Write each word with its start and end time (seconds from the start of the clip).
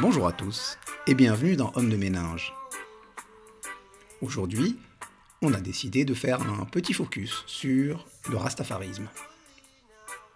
Bonjour 0.00 0.28
à 0.28 0.32
tous 0.32 0.78
et 1.08 1.14
bienvenue 1.14 1.56
dans 1.56 1.72
Homme 1.74 1.90
de 1.90 1.96
ménage. 1.96 2.54
Aujourd'hui, 4.22 4.78
on 5.42 5.52
a 5.52 5.60
décidé 5.60 6.04
de 6.04 6.14
faire 6.14 6.40
un 6.40 6.64
petit 6.66 6.92
focus 6.92 7.42
sur 7.48 8.06
le 8.30 8.36
rastafarisme. 8.36 9.08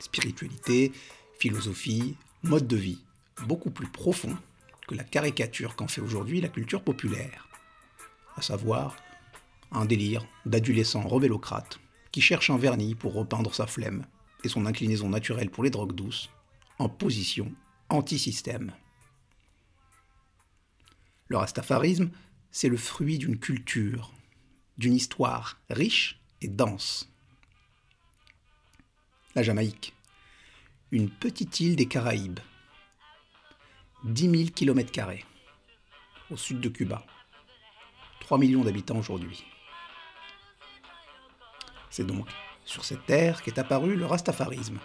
Spiritualité, 0.01 0.91
philosophie, 1.39 2.17
mode 2.43 2.67
de 2.67 2.77
vie, 2.77 2.99
beaucoup 3.47 3.71
plus 3.71 3.87
profond 3.87 4.37
que 4.89 4.97
la 4.97 5.05
caricature 5.05 5.77
qu'en 5.77 5.87
fait 5.87 6.01
aujourd'hui 6.01 6.41
la 6.41 6.49
culture 6.49 6.83
populaire. 6.83 7.47
À 8.35 8.43
savoir, 8.43 8.97
un 9.71 9.85
délire 9.85 10.27
d'adolescent 10.45 11.03
rebellocrate 11.03 11.79
qui 12.11 12.21
cherche 12.21 12.51
un 12.51 12.59
vernis 12.59 12.97
pour 12.97 13.15
repeindre 13.15 13.55
sa 13.55 13.69
flemme 13.69 14.07
et 14.43 14.49
son 14.49 14.67
inclinaison 14.67 15.09
naturelle 15.09 15.51
pour 15.51 15.63
les 15.63 15.71
drogues 15.71 15.95
douces 15.95 16.31
en 16.81 16.89
position 16.89 17.53
anti-système. 17.91 18.73
Le 21.29 21.37
rastafarisme, 21.37 22.11
c'est 22.51 22.69
le 22.69 22.77
fruit 22.77 23.19
d'une 23.19 23.39
culture, 23.39 24.13
d'une 24.77 24.95
histoire 24.95 25.59
riche 25.71 26.21
et 26.41 26.49
dense. 26.49 27.11
La 29.35 29.43
Jamaïque, 29.43 29.95
une 30.91 31.09
petite 31.09 31.61
île 31.61 31.77
des 31.77 31.87
Caraïbes, 31.87 32.41
10 34.05 34.31
000 34.31 34.51
km, 34.55 35.09
au 36.31 36.37
sud 36.37 36.61
de 36.61 36.69
Cuba, 36.69 37.07
3 38.21 38.39
millions 38.39 38.65
d'habitants 38.65 38.99
aujourd'hui. 38.99 39.45
C'est 41.89 42.07
donc 42.07 42.29
sur 42.65 42.85
cette 42.85 43.07
terre 43.07 43.43
qu'est 43.43 43.59
apparu 43.59 43.97
le 43.97 44.07
rastafarisme, 44.07 44.79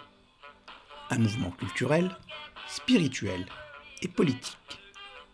un 1.10 1.18
mouvement 1.18 1.50
culturel, 1.50 2.16
spirituel 2.68 3.46
et 4.02 4.08
politique 4.08 4.56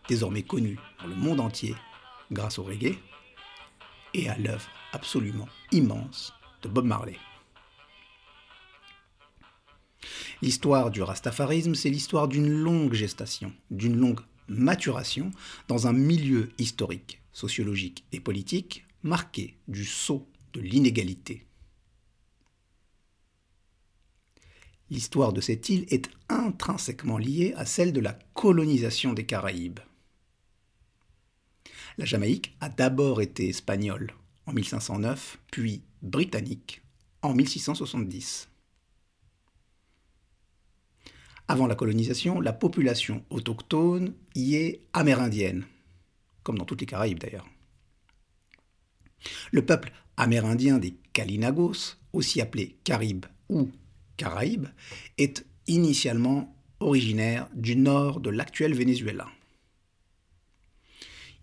désormais 0.07 0.43
connu 0.43 0.77
dans 0.99 1.07
le 1.07 1.15
monde 1.15 1.39
entier 1.39 1.75
grâce 2.31 2.59
au 2.59 2.63
reggae, 2.63 2.97
et 4.13 4.29
à 4.29 4.37
l'œuvre 4.37 4.69
absolument 4.93 5.47
immense 5.71 6.33
de 6.61 6.69
Bob 6.69 6.85
Marley. 6.85 7.17
L'histoire 10.41 10.91
du 10.91 11.01
rastafarisme, 11.01 11.75
c'est 11.75 11.89
l'histoire 11.89 12.27
d'une 12.27 12.49
longue 12.49 12.93
gestation, 12.93 13.53
d'une 13.71 13.97
longue 13.97 14.21
maturation 14.47 15.31
dans 15.67 15.87
un 15.87 15.93
milieu 15.93 16.49
historique, 16.57 17.21
sociologique 17.33 18.05
et 18.11 18.19
politique 18.19 18.85
marqué 19.03 19.57
du 19.67 19.85
sceau 19.85 20.27
de 20.53 20.61
l'inégalité. 20.61 21.45
L'histoire 24.91 25.33
de 25.33 25.41
cette 25.41 25.69
île 25.69 25.85
est 25.89 26.09
intrinsèquement 26.29 27.17
liée 27.17 27.53
à 27.57 27.65
celle 27.65 27.91
de 27.91 27.99
la 27.99 28.13
colonisation 28.33 29.13
des 29.13 29.25
Caraïbes. 29.25 29.79
La 31.97 32.05
Jamaïque 32.05 32.55
a 32.59 32.67
d'abord 32.67 33.21
été 33.21 33.47
espagnole 33.47 34.13
en 34.45 34.53
1509, 34.53 35.39
puis 35.49 35.81
britannique 36.01 36.81
en 37.21 37.33
1670. 37.33 38.49
Avant 41.47 41.67
la 41.67 41.75
colonisation, 41.75 42.41
la 42.41 42.51
population 42.51 43.23
autochtone 43.29 44.13
y 44.33 44.55
est 44.55 44.81
amérindienne, 44.91 45.65
comme 46.43 46.57
dans 46.57 46.65
toutes 46.65 46.81
les 46.81 46.87
Caraïbes 46.87 47.19
d'ailleurs. 47.19 47.47
Le 49.51 49.65
peuple 49.65 49.93
amérindien 50.17 50.79
des 50.79 50.95
Kalinagos, 51.13 51.95
aussi 52.11 52.41
appelé 52.41 52.77
Caribes 52.83 53.25
ou 53.47 53.69
Caraïbes, 54.17 54.67
est 55.17 55.45
initialement 55.67 56.55
originaire 56.81 57.47
du 57.53 57.77
nord 57.77 58.19
de 58.19 58.29
l'actuel 58.29 58.73
Venezuela 58.73 59.27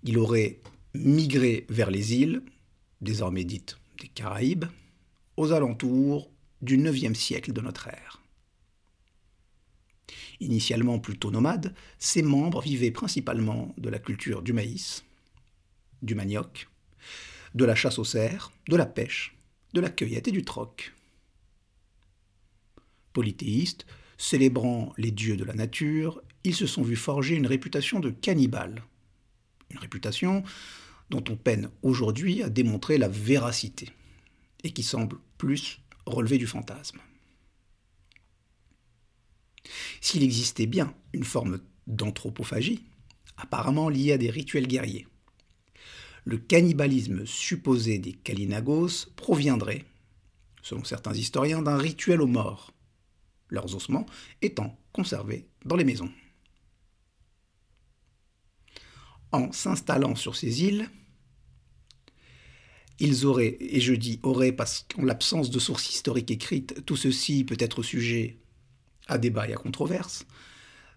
il 0.04 0.18
aurait 0.18 0.60
migré 0.94 1.66
vers 1.68 1.90
les 1.90 2.14
îles, 2.14 2.42
désormais 3.00 3.44
dites 3.44 3.78
des 4.00 4.08
Caraïbes, 4.08 4.66
aux 5.36 5.52
alentours 5.52 6.30
du 6.60 6.76
IXe 6.76 7.18
siècle 7.18 7.52
de 7.52 7.60
notre 7.60 7.88
ère. 7.88 8.20
Initialement 10.40 10.98
plutôt 10.98 11.30
nomades, 11.30 11.74
ses 11.98 12.22
membres 12.22 12.62
vivaient 12.62 12.90
principalement 12.90 13.74
de 13.78 13.88
la 13.88 13.98
culture 13.98 14.42
du 14.42 14.52
maïs, 14.52 15.04
du 16.02 16.14
manioc, 16.14 16.68
de 17.54 17.64
la 17.64 17.74
chasse 17.74 17.98
aux 17.98 18.04
cerfs, 18.04 18.50
de 18.68 18.76
la 18.76 18.86
pêche, 18.86 19.36
de 19.72 19.80
la 19.80 19.88
cueillette 19.88 20.28
et 20.28 20.32
du 20.32 20.44
troc. 20.44 20.94
Polythéistes, 23.12 23.86
célébrant 24.18 24.92
les 24.98 25.10
dieux 25.10 25.36
de 25.36 25.44
la 25.44 25.54
nature, 25.54 26.22
ils 26.44 26.54
se 26.54 26.66
sont 26.66 26.82
vus 26.82 26.96
forger 26.96 27.36
une 27.36 27.46
réputation 27.46 28.00
de 28.00 28.10
cannibales, 28.10 28.82
une 29.72 29.78
réputation 29.78 30.44
dont 31.10 31.24
on 31.28 31.36
peine 31.36 31.70
aujourd'hui 31.82 32.42
à 32.42 32.48
démontrer 32.48 32.98
la 32.98 33.08
véracité, 33.08 33.90
et 34.64 34.72
qui 34.72 34.82
semble 34.82 35.18
plus 35.38 35.80
relever 36.06 36.38
du 36.38 36.46
fantasme. 36.46 36.98
S'il 40.00 40.22
existait 40.22 40.66
bien 40.66 40.94
une 41.12 41.24
forme 41.24 41.60
d'anthropophagie, 41.86 42.84
apparemment 43.36 43.88
liée 43.88 44.12
à 44.12 44.18
des 44.18 44.30
rituels 44.30 44.66
guerriers, 44.66 45.06
le 46.24 46.38
cannibalisme 46.38 47.26
supposé 47.26 47.98
des 47.98 48.12
Kalinagos 48.12 49.06
proviendrait, 49.16 49.84
selon 50.62 50.84
certains 50.84 51.14
historiens, 51.14 51.62
d'un 51.62 51.76
rituel 51.76 52.20
aux 52.20 52.26
morts, 52.26 52.72
leurs 53.48 53.74
ossements 53.74 54.06
étant 54.40 54.78
conservés 54.92 55.46
dans 55.64 55.76
les 55.76 55.84
maisons 55.84 56.10
en 59.32 59.52
s'installant 59.52 60.14
sur 60.14 60.36
ces 60.36 60.62
îles, 60.62 60.88
ils 62.98 63.26
auraient, 63.26 63.56
et 63.58 63.80
je 63.80 63.94
dis 63.94 64.20
auraient 64.22 64.52
parce 64.52 64.86
qu'en 64.94 65.02
l'absence 65.02 65.50
de 65.50 65.58
sources 65.58 65.90
historiques 65.90 66.30
écrites, 66.30 66.84
tout 66.86 66.96
ceci 66.96 67.44
peut 67.44 67.56
être 67.58 67.82
sujet 67.82 68.38
à 69.08 69.18
débat 69.18 69.48
et 69.48 69.54
à 69.54 69.56
controverse, 69.56 70.24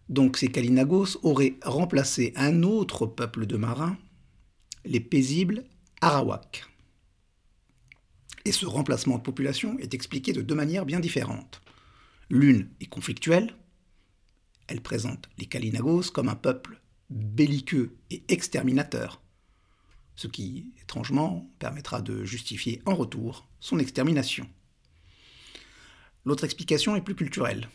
donc 0.09 0.37
ces 0.37 0.49
Kalinagos 0.49 1.17
auraient 1.23 1.55
remplacé 1.63 2.31
un 2.35 2.61
autre 2.63 3.07
peuple 3.07 3.47
de 3.47 3.57
marins, 3.57 3.97
les 4.85 4.99
paisibles 4.99 5.65
Arawaks. 6.01 6.65
Et 8.45 8.51
ce 8.51 8.67
remplacement 8.67 9.17
de 9.17 9.23
population 9.23 9.79
est 9.79 9.95
expliqué 9.95 10.31
de 10.31 10.43
deux 10.43 10.53
manières 10.53 10.85
bien 10.85 10.99
différentes. 10.99 11.61
L'une 12.29 12.69
est 12.79 12.85
conflictuelle, 12.85 13.55
elle 14.67 14.81
présente 14.81 15.29
les 15.39 15.45
Kalinagos 15.45 16.11
comme 16.13 16.29
un 16.29 16.35
peuple 16.35 16.79
belliqueux 17.15 17.95
et 18.11 18.23
exterminateur, 18.27 19.21
ce 20.15 20.27
qui, 20.27 20.71
étrangement, 20.81 21.49
permettra 21.59 22.01
de 22.01 22.23
justifier 22.23 22.81
en 22.85 22.93
retour 22.93 23.47
son 23.59 23.79
extermination. 23.79 24.47
L'autre 26.25 26.43
explication 26.43 26.95
est 26.95 27.01
plus 27.01 27.15
culturelle. 27.15 27.69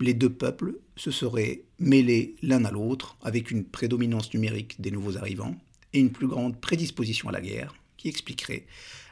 Les 0.00 0.14
deux 0.14 0.32
peuples 0.32 0.78
se 0.96 1.10
seraient 1.10 1.62
mêlés 1.78 2.36
l'un 2.42 2.64
à 2.64 2.70
l'autre 2.70 3.16
avec 3.22 3.50
une 3.50 3.64
prédominance 3.64 4.34
numérique 4.34 4.80
des 4.80 4.90
nouveaux 4.90 5.16
arrivants 5.16 5.56
et 5.92 6.00
une 6.00 6.12
plus 6.12 6.26
grande 6.26 6.60
prédisposition 6.60 7.28
à 7.28 7.32
la 7.32 7.40
guerre 7.40 7.74
qui 7.96 8.08
expliquerait 8.08 8.66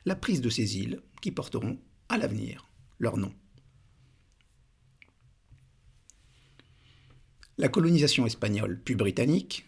la 0.05 0.17
prise 0.17 0.41
de 0.41 0.51
ces 0.51 0.79
îles 0.79 1.01
qui 1.21 1.31
porteront 1.31 1.79
à 2.09 2.19
l'avenir 2.19 2.67
leur 2.99 3.17
nom. 3.17 3.33
La 7.59 7.69
colonisation 7.69 8.27
espagnole 8.27 8.81
puis 8.85 8.95
britannique 8.95 9.67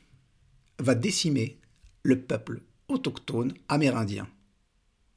va 0.78 0.94
décimer 0.94 1.58
le 2.02 2.20
peuple 2.20 2.62
autochtone 2.88 3.54
amérindien, 3.68 4.28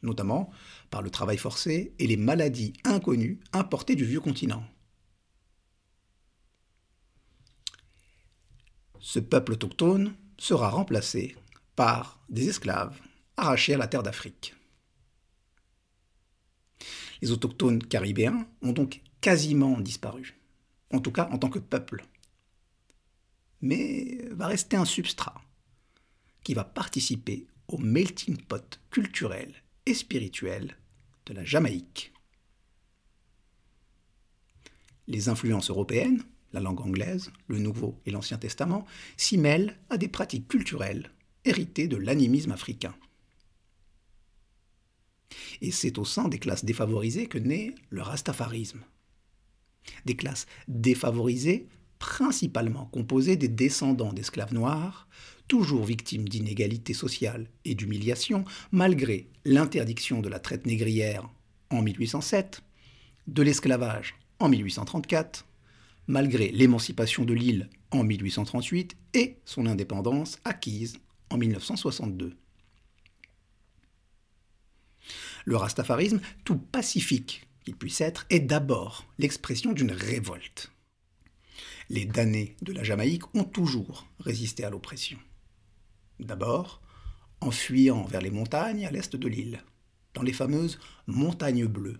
notamment 0.03 0.51
par 0.89 1.01
le 1.01 1.09
travail 1.09 1.37
forcé 1.37 1.93
et 1.99 2.07
les 2.07 2.17
maladies 2.17 2.73
inconnues 2.83 3.39
importées 3.53 3.95
du 3.95 4.05
vieux 4.05 4.21
continent. 4.21 4.63
Ce 8.99 9.19
peuple 9.19 9.53
autochtone 9.53 10.15
sera 10.37 10.69
remplacé 10.69 11.35
par 11.75 12.19
des 12.29 12.49
esclaves 12.49 12.99
arrachés 13.37 13.73
à 13.73 13.77
la 13.77 13.87
terre 13.87 14.03
d'Afrique. 14.03 14.55
Les 17.21 17.31
autochtones 17.31 17.81
caribéens 17.81 18.47
ont 18.61 18.73
donc 18.73 19.01
quasiment 19.21 19.79
disparu, 19.79 20.37
en 20.93 20.99
tout 20.99 21.11
cas 21.11 21.29
en 21.31 21.37
tant 21.37 21.49
que 21.49 21.59
peuple 21.59 22.05
mais 23.61 24.19
va 24.31 24.47
rester 24.47 24.77
un 24.77 24.85
substrat 24.85 25.41
qui 26.43 26.53
va 26.53 26.63
participer 26.63 27.47
au 27.67 27.77
melting 27.77 28.37
pot 28.37 28.79
culturel 28.89 29.53
et 29.85 29.93
spirituel 29.93 30.77
de 31.25 31.33
la 31.33 31.43
Jamaïque. 31.43 32.13
Les 35.07 35.29
influences 35.29 35.69
européennes, 35.69 36.23
la 36.53 36.59
langue 36.59 36.81
anglaise, 36.81 37.31
le 37.47 37.59
Nouveau 37.59 37.99
et 38.05 38.11
l'Ancien 38.11 38.37
Testament, 38.37 38.85
s'y 39.15 39.37
mêlent 39.37 39.77
à 39.89 39.97
des 39.97 40.07
pratiques 40.07 40.47
culturelles 40.47 41.11
héritées 41.45 41.87
de 41.87 41.97
l'animisme 41.97 42.51
africain. 42.51 42.95
Et 45.61 45.71
c'est 45.71 45.97
au 45.97 46.05
sein 46.05 46.27
des 46.27 46.39
classes 46.39 46.65
défavorisées 46.65 47.27
que 47.27 47.37
naît 47.37 47.73
le 47.89 48.01
rastafarisme. 48.01 48.81
Des 50.05 50.15
classes 50.15 50.45
défavorisées 50.67 51.67
principalement 51.99 52.85
composé 52.85 53.35
des 53.35 53.47
descendants 53.47 54.13
d'esclaves 54.13 54.53
noirs, 54.53 55.07
toujours 55.47 55.85
victimes 55.85 56.27
d'inégalités 56.27 56.93
sociales 56.93 57.47
et 57.65 57.75
d'humiliation, 57.75 58.45
malgré 58.71 59.27
l'interdiction 59.45 60.21
de 60.21 60.29
la 60.29 60.39
traite 60.39 60.65
négrière 60.65 61.29
en 61.69 61.81
1807, 61.81 62.61
de 63.27 63.41
l'esclavage 63.41 64.15
en 64.39 64.49
1834, 64.49 65.45
malgré 66.07 66.49
l'émancipation 66.49 67.25
de 67.25 67.33
l'île 67.33 67.69
en 67.91 68.03
1838 68.03 68.95
et 69.13 69.37
son 69.45 69.65
indépendance 69.65 70.39
acquise 70.43 70.97
en 71.29 71.37
1962. 71.37 72.35
Le 75.45 75.55
rastafarisme, 75.55 76.19
tout 76.43 76.57
pacifique 76.57 77.47
qu'il 77.63 77.75
puisse 77.75 78.01
être, 78.01 78.25
est 78.29 78.41
d'abord 78.41 79.05
l'expression 79.17 79.71
d'une 79.71 79.91
révolte. 79.91 80.71
Les 81.89 82.05
damnés 82.05 82.55
de 82.61 82.73
la 82.73 82.83
Jamaïque 82.83 83.33
ont 83.35 83.45
toujours 83.45 84.07
résisté 84.19 84.63
à 84.63 84.69
l'oppression. 84.69 85.17
D'abord, 86.19 86.81
en 87.39 87.51
fuyant 87.51 88.03
vers 88.03 88.21
les 88.21 88.31
montagnes 88.31 88.85
à 88.85 88.91
l'est 88.91 89.15
de 89.15 89.27
l'île, 89.27 89.63
dans 90.13 90.23
les 90.23 90.33
fameuses 90.33 90.79
montagnes 91.05 91.67
bleues, 91.67 91.99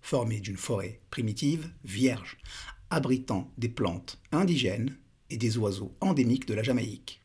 formées 0.00 0.40
d'une 0.40 0.56
forêt 0.56 1.00
primitive 1.10 1.68
vierge, 1.82 2.36
abritant 2.90 3.50
des 3.58 3.68
plantes 3.68 4.20
indigènes 4.30 4.96
et 5.30 5.36
des 5.36 5.58
oiseaux 5.58 5.96
endémiques 6.00 6.46
de 6.46 6.54
la 6.54 6.62
Jamaïque. 6.62 7.20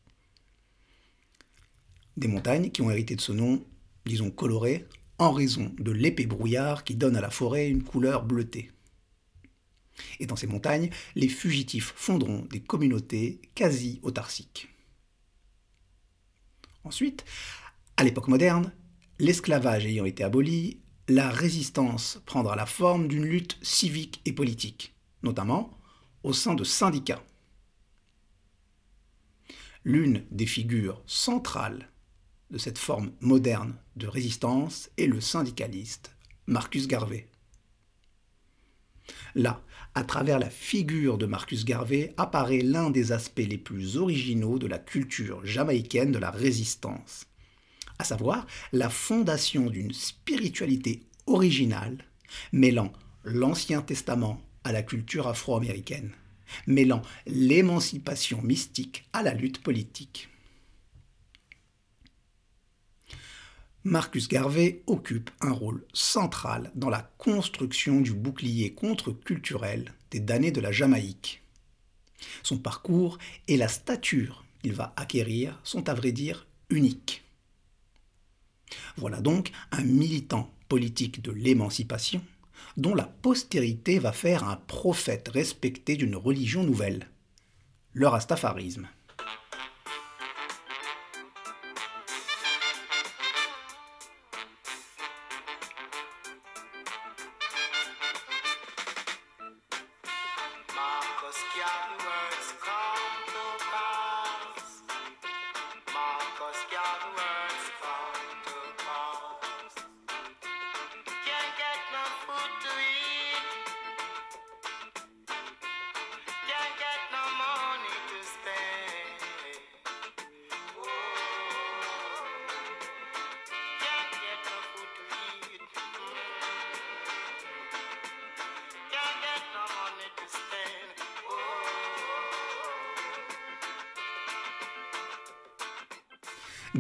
Des 2.17 2.27
montagnes 2.27 2.71
qui 2.71 2.81
ont 2.81 2.89
hérité 2.89 3.15
de 3.15 3.21
ce 3.21 3.31
nom, 3.31 3.63
disons 4.05 4.31
coloré, 4.31 4.87
en 5.19 5.31
raison 5.31 5.71
de 5.77 5.91
l'épais 5.91 6.25
brouillard 6.25 6.83
qui 6.83 6.95
donne 6.95 7.15
à 7.15 7.21
la 7.21 7.29
forêt 7.29 7.69
une 7.69 7.83
couleur 7.83 8.25
bleutée. 8.25 8.71
Et 10.19 10.25
dans 10.25 10.35
ces 10.35 10.47
montagnes, 10.47 10.89
les 11.15 11.29
fugitifs 11.29 11.93
fonderont 11.95 12.45
des 12.49 12.61
communautés 12.61 13.41
quasi 13.55 13.99
autarciques. 14.03 14.69
Ensuite, 16.83 17.25
à 17.97 18.03
l'époque 18.03 18.27
moderne, 18.27 18.71
l'esclavage 19.19 19.85
ayant 19.85 20.05
été 20.05 20.23
aboli, 20.23 20.81
la 21.07 21.29
résistance 21.29 22.21
prendra 22.25 22.55
la 22.55 22.65
forme 22.65 23.07
d'une 23.07 23.25
lutte 23.25 23.57
civique 23.61 24.21
et 24.25 24.33
politique, 24.33 24.95
notamment 25.23 25.77
au 26.23 26.33
sein 26.33 26.55
de 26.55 26.63
syndicats. 26.63 27.23
L'une 29.83 30.25
des 30.31 30.45
figures 30.45 31.01
centrales 31.07 31.89
de 32.51 32.57
cette 32.57 32.77
forme 32.77 33.11
moderne 33.19 33.75
de 33.95 34.07
résistance 34.07 34.89
est 34.97 35.07
le 35.07 35.21
syndicaliste 35.21 36.15
Marcus 36.45 36.87
Garvey. 36.87 37.30
Là, 39.35 39.61
à 39.95 40.03
travers 40.03 40.39
la 40.39 40.49
figure 40.49 41.17
de 41.17 41.25
Marcus 41.25 41.65
Garvey, 41.65 42.13
apparaît 42.17 42.61
l'un 42.61 42.89
des 42.89 43.11
aspects 43.11 43.39
les 43.39 43.57
plus 43.57 43.97
originaux 43.97 44.59
de 44.59 44.67
la 44.67 44.79
culture 44.79 45.45
jamaïcaine 45.45 46.11
de 46.11 46.19
la 46.19 46.31
résistance, 46.31 47.25
à 47.99 48.03
savoir 48.03 48.47
la 48.71 48.89
fondation 48.89 49.69
d'une 49.69 49.93
spiritualité 49.93 51.03
originale 51.27 52.05
mêlant 52.51 52.91
l'Ancien 53.23 53.81
Testament 53.81 54.41
à 54.63 54.71
la 54.71 54.83
culture 54.83 55.27
afro-américaine, 55.27 56.11
mêlant 56.67 57.01
l'émancipation 57.25 58.41
mystique 58.41 59.05
à 59.13 59.23
la 59.23 59.33
lutte 59.33 59.61
politique. 59.61 60.29
Marcus 63.83 64.27
Garvey 64.27 64.83
occupe 64.85 65.31
un 65.41 65.51
rôle 65.51 65.83
central 65.91 66.71
dans 66.75 66.89
la 66.89 67.01
construction 67.17 67.99
du 67.99 68.13
bouclier 68.13 68.75
contre-culturel 68.75 69.91
des 70.11 70.19
damnés 70.19 70.51
de 70.51 70.61
la 70.61 70.71
Jamaïque. 70.71 71.41
Son 72.43 72.59
parcours 72.59 73.17
et 73.47 73.57
la 73.57 73.67
stature 73.67 74.45
qu'il 74.61 74.73
va 74.73 74.93
acquérir 74.97 75.59
sont 75.63 75.89
à 75.89 75.95
vrai 75.95 76.11
dire 76.11 76.45
uniques. 76.69 77.23
Voilà 78.97 79.19
donc 79.19 79.51
un 79.71 79.83
militant 79.83 80.53
politique 80.69 81.23
de 81.23 81.31
l'émancipation 81.31 82.21
dont 82.77 82.93
la 82.93 83.05
postérité 83.05 83.97
va 83.97 84.11
faire 84.11 84.43
un 84.43 84.57
prophète 84.57 85.29
respecté 85.33 85.95
d'une 85.95 86.15
religion 86.15 86.63
nouvelle, 86.63 87.09
le 87.93 88.07
rastafarisme. 88.07 88.87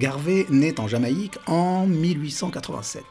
Garvey 0.01 0.47
naît 0.49 0.79
en 0.79 0.87
Jamaïque 0.87 1.37
en 1.45 1.85
1887. 1.85 3.03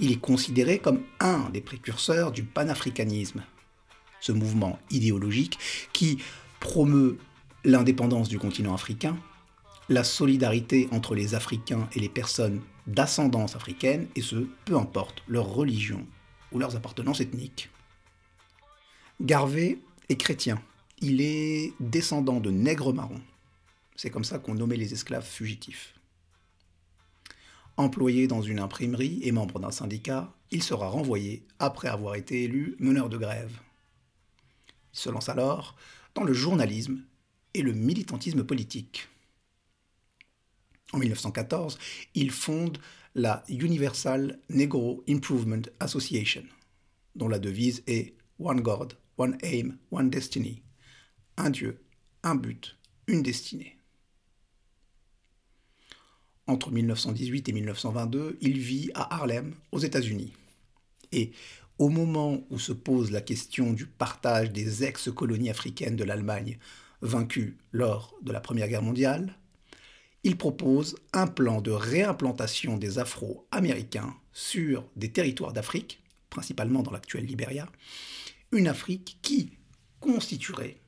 Il 0.00 0.10
est 0.10 0.20
considéré 0.20 0.80
comme 0.80 1.02
un 1.20 1.48
des 1.50 1.60
précurseurs 1.60 2.32
du 2.32 2.42
panafricanisme, 2.42 3.44
ce 4.20 4.32
mouvement 4.32 4.80
idéologique 4.90 5.56
qui 5.92 6.18
promeut 6.58 7.16
l'indépendance 7.62 8.28
du 8.28 8.40
continent 8.40 8.74
africain, 8.74 9.16
la 9.88 10.02
solidarité 10.02 10.88
entre 10.90 11.14
les 11.14 11.36
Africains 11.36 11.88
et 11.94 12.00
les 12.00 12.08
personnes 12.08 12.60
d'ascendance 12.88 13.54
africaine, 13.54 14.08
et 14.16 14.22
ce, 14.22 14.48
peu 14.64 14.76
importe 14.76 15.22
leur 15.28 15.46
religion 15.46 16.04
ou 16.50 16.58
leurs 16.58 16.74
appartenances 16.74 17.20
ethniques. 17.20 17.70
Garvey 19.20 19.78
est 20.08 20.16
chrétien. 20.16 20.60
Il 21.00 21.20
est 21.20 21.72
descendant 21.78 22.40
de 22.40 22.50
nègres 22.50 22.92
marrons. 22.92 23.22
C'est 24.02 24.08
comme 24.08 24.24
ça 24.24 24.38
qu'on 24.38 24.54
nommait 24.54 24.78
les 24.78 24.94
esclaves 24.94 25.26
fugitifs. 25.26 25.92
Employé 27.76 28.28
dans 28.28 28.40
une 28.40 28.58
imprimerie 28.58 29.20
et 29.24 29.30
membre 29.30 29.60
d'un 29.60 29.70
syndicat, 29.70 30.32
il 30.50 30.62
sera 30.62 30.88
renvoyé 30.88 31.46
après 31.58 31.88
avoir 31.88 32.14
été 32.14 32.44
élu 32.44 32.76
meneur 32.78 33.10
de 33.10 33.18
grève. 33.18 33.60
Il 34.94 34.98
se 34.98 35.10
lance 35.10 35.28
alors 35.28 35.76
dans 36.14 36.24
le 36.24 36.32
journalisme 36.32 37.04
et 37.52 37.60
le 37.60 37.74
militantisme 37.74 38.42
politique. 38.42 39.06
En 40.94 40.98
1914, 40.98 41.78
il 42.14 42.30
fonde 42.30 42.78
la 43.14 43.44
Universal 43.50 44.38
Negro 44.48 45.04
Improvement 45.10 45.68
Association, 45.78 46.44
dont 47.16 47.28
la 47.28 47.38
devise 47.38 47.82
est 47.86 48.14
One 48.38 48.62
God, 48.62 48.94
One 49.18 49.36
Aim, 49.42 49.76
One 49.90 50.08
Destiny. 50.08 50.62
Un 51.36 51.50
Dieu, 51.50 51.84
un 52.22 52.34
but, 52.34 52.78
une 53.06 53.22
destinée. 53.22 53.76
Entre 56.50 56.72
1918 56.72 57.48
et 57.48 57.52
1922, 57.52 58.36
il 58.40 58.58
vit 58.58 58.90
à 58.94 59.14
Harlem, 59.14 59.54
aux 59.70 59.78
États-Unis. 59.78 60.32
Et 61.12 61.30
au 61.78 61.90
moment 61.90 62.40
où 62.50 62.58
se 62.58 62.72
pose 62.72 63.12
la 63.12 63.20
question 63.20 63.72
du 63.72 63.86
partage 63.86 64.50
des 64.50 64.82
ex-colonies 64.82 65.50
africaines 65.50 65.94
de 65.94 66.02
l'Allemagne, 66.02 66.58
vaincues 67.02 67.56
lors 67.70 68.16
de 68.22 68.32
la 68.32 68.40
Première 68.40 68.66
Guerre 68.66 68.82
mondiale, 68.82 69.38
il 70.24 70.36
propose 70.36 70.96
un 71.12 71.28
plan 71.28 71.60
de 71.60 71.70
réimplantation 71.70 72.78
des 72.78 72.98
Afro-Américains 72.98 74.16
sur 74.32 74.84
des 74.96 75.12
territoires 75.12 75.52
d'Afrique, 75.52 76.02
principalement 76.30 76.82
dans 76.82 76.90
l'actuel 76.90 77.26
Libéria, 77.26 77.68
une 78.50 78.66
Afrique 78.66 79.18
qui 79.22 79.52
constituerait 80.00 80.78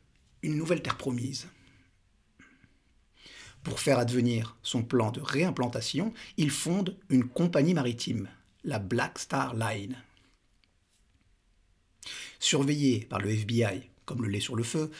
une 0.42 0.56
nouvelle 0.56 0.82
terre 0.82 0.98
promise. 0.98 1.46
Pour 3.62 3.80
faire 3.80 3.98
advenir 3.98 4.56
son 4.62 4.82
plan 4.82 5.10
de 5.10 5.20
réimplantation, 5.20 6.12
il 6.36 6.50
fonde 6.50 6.96
une 7.08 7.28
compagnie 7.28 7.74
maritime, 7.74 8.28
la 8.64 8.78
Black 8.78 9.18
Star 9.18 9.54
Line. 9.54 9.96
Surveillé 12.40 13.06
par 13.06 13.20
le 13.20 13.30
FBI 13.30 13.88
comme 14.04 14.22
le 14.22 14.28
lait 14.28 14.40
sur 14.40 14.56
le 14.56 14.64
feu, 14.64 14.90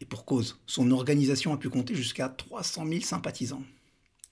et 0.00 0.04
pour 0.04 0.24
cause, 0.24 0.60
son 0.66 0.90
organisation 0.92 1.52
a 1.52 1.56
pu 1.56 1.68
compter 1.68 1.94
jusqu'à 1.94 2.28
300 2.28 2.86
000 2.86 3.00
sympathisants. 3.00 3.64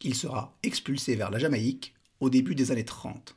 Il 0.01 0.15
sera 0.15 0.57
expulsé 0.62 1.17
vers 1.17 1.31
la 1.31 1.39
Jamaïque 1.39 1.93
au 2.21 2.31
début 2.31 2.55
des 2.55 2.71
années 2.71 2.85
30, 2.85 3.37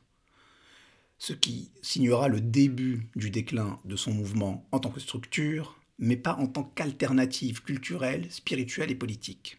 ce 1.18 1.32
qui 1.32 1.70
signera 1.82 2.28
le 2.28 2.40
début 2.40 3.08
du 3.16 3.30
déclin 3.30 3.80
de 3.84 3.96
son 3.96 4.12
mouvement 4.12 4.66
en 4.70 4.78
tant 4.78 4.90
que 4.90 5.00
structure 5.00 5.76
mais 5.98 6.16
pas 6.16 6.34
en 6.34 6.46
tant 6.46 6.64
qu'alternative 6.64 7.62
culturelle, 7.62 8.30
spirituelle 8.30 8.90
et 8.90 8.94
politique. 8.94 9.58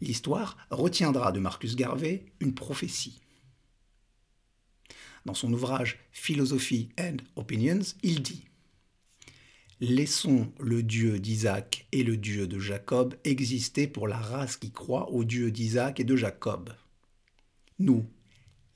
L'histoire 0.00 0.56
retiendra 0.70 1.32
de 1.32 1.40
Marcus 1.40 1.76
Garvey 1.76 2.26
une 2.40 2.54
prophétie. 2.54 3.20
Dans 5.24 5.34
son 5.34 5.52
ouvrage 5.52 5.98
Philosophy 6.12 6.90
and 6.98 7.16
Opinions, 7.36 7.94
il 8.02 8.22
dit 8.22 8.44
Laissons 9.80 10.52
le 10.60 10.82
Dieu 10.82 11.18
d'Isaac 11.18 11.86
et 11.92 12.04
le 12.04 12.16
Dieu 12.16 12.46
de 12.46 12.58
Jacob 12.58 13.16
exister 13.24 13.86
pour 13.86 14.06
la 14.06 14.18
race 14.18 14.56
qui 14.56 14.70
croit 14.70 15.10
au 15.10 15.24
Dieu 15.24 15.50
d'Isaac 15.50 15.98
et 15.98 16.04
de 16.04 16.16
Jacob. 16.16 16.72
Nous, 17.78 18.06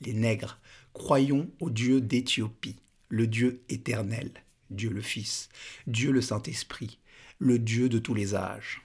les 0.01 0.13
nègres, 0.13 0.59
croyons 0.93 1.51
au 1.61 1.71
Dieu 1.71 2.01
d'Éthiopie, 2.01 2.77
le 3.09 3.27
Dieu 3.27 3.63
éternel, 3.69 4.31
Dieu 4.71 4.91
le 4.91 5.01
Fils, 5.01 5.49
Dieu 5.87 6.11
le 6.11 6.21
Saint-Esprit, 6.21 6.99
le 7.39 7.59
Dieu 7.59 7.89
de 7.89 7.99
tous 7.99 8.15
les 8.15 8.35
âges. 8.35 8.83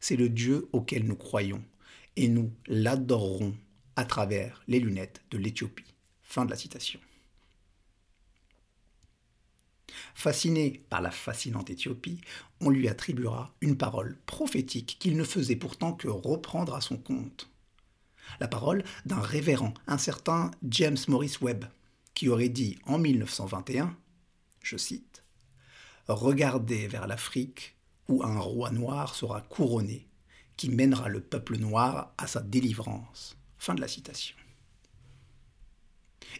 C'est 0.00 0.16
le 0.16 0.28
Dieu 0.28 0.68
auquel 0.72 1.04
nous 1.04 1.16
croyons, 1.16 1.62
et 2.16 2.28
nous 2.28 2.52
l'adorerons 2.66 3.54
à 3.96 4.04
travers 4.04 4.62
les 4.66 4.80
lunettes 4.80 5.22
de 5.30 5.38
l'Éthiopie. 5.38 5.94
Fin 6.22 6.44
de 6.44 6.50
la 6.50 6.56
citation. 6.56 7.00
Fasciné 10.14 10.82
par 10.88 11.00
la 11.00 11.10
fascinante 11.10 11.70
Éthiopie, 11.70 12.20
on 12.60 12.70
lui 12.70 12.88
attribuera 12.88 13.54
une 13.60 13.76
parole 13.76 14.16
prophétique 14.26 14.96
qu'il 14.98 15.16
ne 15.16 15.24
faisait 15.24 15.56
pourtant 15.56 15.92
que 15.92 16.08
reprendre 16.08 16.74
à 16.74 16.80
son 16.80 16.96
compte. 16.96 17.50
La 18.38 18.48
parole 18.48 18.84
d'un 19.06 19.20
révérend, 19.20 19.74
un 19.86 19.98
certain 19.98 20.50
James 20.68 20.98
Morris 21.08 21.36
Webb, 21.40 21.64
qui 22.14 22.28
aurait 22.28 22.48
dit 22.48 22.78
en 22.84 22.98
1921, 22.98 23.96
je 24.62 24.76
cite, 24.76 25.24
Regardez 26.06 26.86
vers 26.86 27.06
l'Afrique 27.06 27.76
où 28.10 28.22
un 28.24 28.38
roi 28.38 28.70
noir 28.70 29.14
sera 29.14 29.40
couronné, 29.40 30.06
qui 30.56 30.68
mènera 30.68 31.08
le 31.08 31.20
peuple 31.20 31.56
noir 31.56 32.12
à 32.18 32.26
sa 32.26 32.40
délivrance. 32.40 33.38
Fin 33.56 33.74
de 33.74 33.80
la 33.80 33.88
citation. 33.88 34.36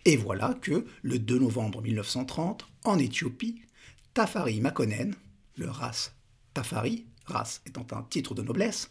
Et 0.05 0.17
voilà 0.17 0.55
que, 0.55 0.87
le 1.03 1.19
2 1.19 1.39
novembre 1.39 1.83
1930, 1.83 2.67
en 2.85 2.99
Éthiopie, 2.99 3.63
Tafari 4.15 4.61
Makonnen, 4.61 5.15
le 5.57 5.71
ras 5.71 6.13
Tafari, 6.55 7.07
ras 7.27 7.61
étant 7.67 7.87
un 7.93 8.03
titre 8.03 8.35
de 8.35 8.43
noblesse, 8.43 8.91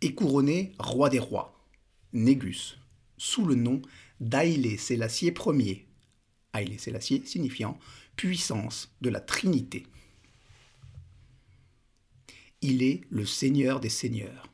est 0.00 0.14
couronné 0.14 0.72
roi 0.78 1.10
des 1.10 1.18
rois, 1.18 1.54
Négus, 2.12 2.78
sous 3.16 3.44
le 3.44 3.54
nom 3.54 3.82
d'Haïlé 4.20 4.76
Sélassié 4.76 5.34
Ier. 5.46 5.86
Haïlé 6.52 6.78
Sélassié 6.78 7.24
signifiant 7.26 7.78
puissance 8.16 8.90
de 9.00 9.10
la 9.10 9.20
Trinité. 9.20 9.86
Il 12.60 12.82
est 12.82 13.02
le 13.08 13.24
Seigneur 13.24 13.78
des 13.78 13.88
Seigneurs, 13.88 14.50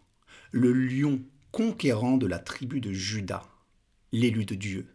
le 0.52 0.74
lion 0.74 1.22
conquérant 1.52 2.18
de 2.18 2.26
la 2.26 2.38
tribu 2.38 2.80
de 2.80 2.92
Juda, 2.92 3.48
l'élu 4.12 4.44
de 4.44 4.54
Dieu 4.54 4.86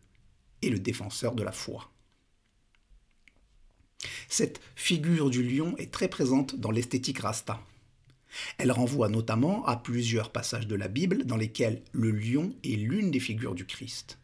et 0.62 0.70
le 0.70 0.78
défenseur 0.78 1.34
de 1.34 1.42
la 1.42 1.52
foi. 1.52 1.92
Cette 4.28 4.62
figure 4.76 5.32
du 5.32 5.42
lion 5.42 5.76
est 5.78 5.92
très 5.92 6.08
présente 6.08 6.56
dans 6.56 6.70
l'esthétique 6.70 7.18
rasta. 7.20 7.60
Elle 8.60 8.72
renvoie 8.72 9.10
notamment 9.10 9.66
à 9.66 9.76
plusieurs 9.76 10.32
passages 10.32 10.68
de 10.68 10.76
la 10.76 10.88
Bible 10.88 11.26
dans 11.26 11.38
lesquels 11.38 11.82
le 11.94 12.12
lion 12.12 12.54
est 12.64 12.76
l'une 12.76 13.10
des 13.10 13.20
figures 13.20 13.56
du 13.56 13.66
Christ, 13.66 14.20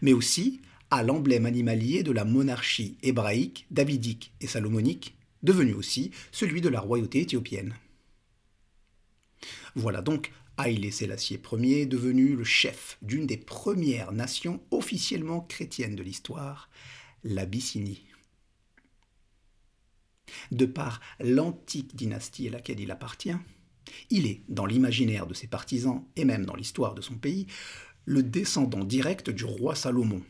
mais 0.00 0.14
aussi 0.14 0.62
à 0.90 1.02
l'emblème 1.02 1.44
animalier 1.44 2.02
de 2.02 2.12
la 2.12 2.24
monarchie 2.24 2.96
hébraïque, 3.02 3.66
davidique 3.70 4.32
et 4.40 4.46
salomonique, 4.46 5.18
devenu 5.42 5.74
aussi 5.74 6.12
celui 6.30 6.62
de 6.62 6.70
la 6.70 6.80
royauté 6.80 7.20
éthiopienne. 7.20 7.74
Voilà 9.74 10.02
donc 10.02 10.32
Haïlé 10.58 10.90
Sélassié 10.90 11.40
Ier 11.52 11.86
devenu 11.86 12.36
le 12.36 12.44
chef 12.44 12.98
d'une 13.00 13.26
des 13.26 13.38
premières 13.38 14.12
nations 14.12 14.60
officiellement 14.70 15.40
chrétiennes 15.40 15.96
de 15.96 16.02
l'histoire, 16.02 16.68
l'Abyssinie. 17.24 18.06
De 20.50 20.66
par 20.66 21.00
l'antique 21.20 21.96
dynastie 21.96 22.48
à 22.48 22.50
laquelle 22.50 22.80
il 22.80 22.90
appartient, 22.90 23.36
il 24.10 24.26
est, 24.26 24.42
dans 24.48 24.66
l'imaginaire 24.66 25.26
de 25.26 25.34
ses 25.34 25.46
partisans 25.46 26.04
et 26.16 26.24
même 26.24 26.44
dans 26.44 26.54
l'histoire 26.54 26.94
de 26.94 27.02
son 27.02 27.14
pays, 27.14 27.46
le 28.04 28.22
descendant 28.22 28.84
direct 28.84 29.30
du 29.30 29.44
roi 29.44 29.74
Salomon, 29.74 30.22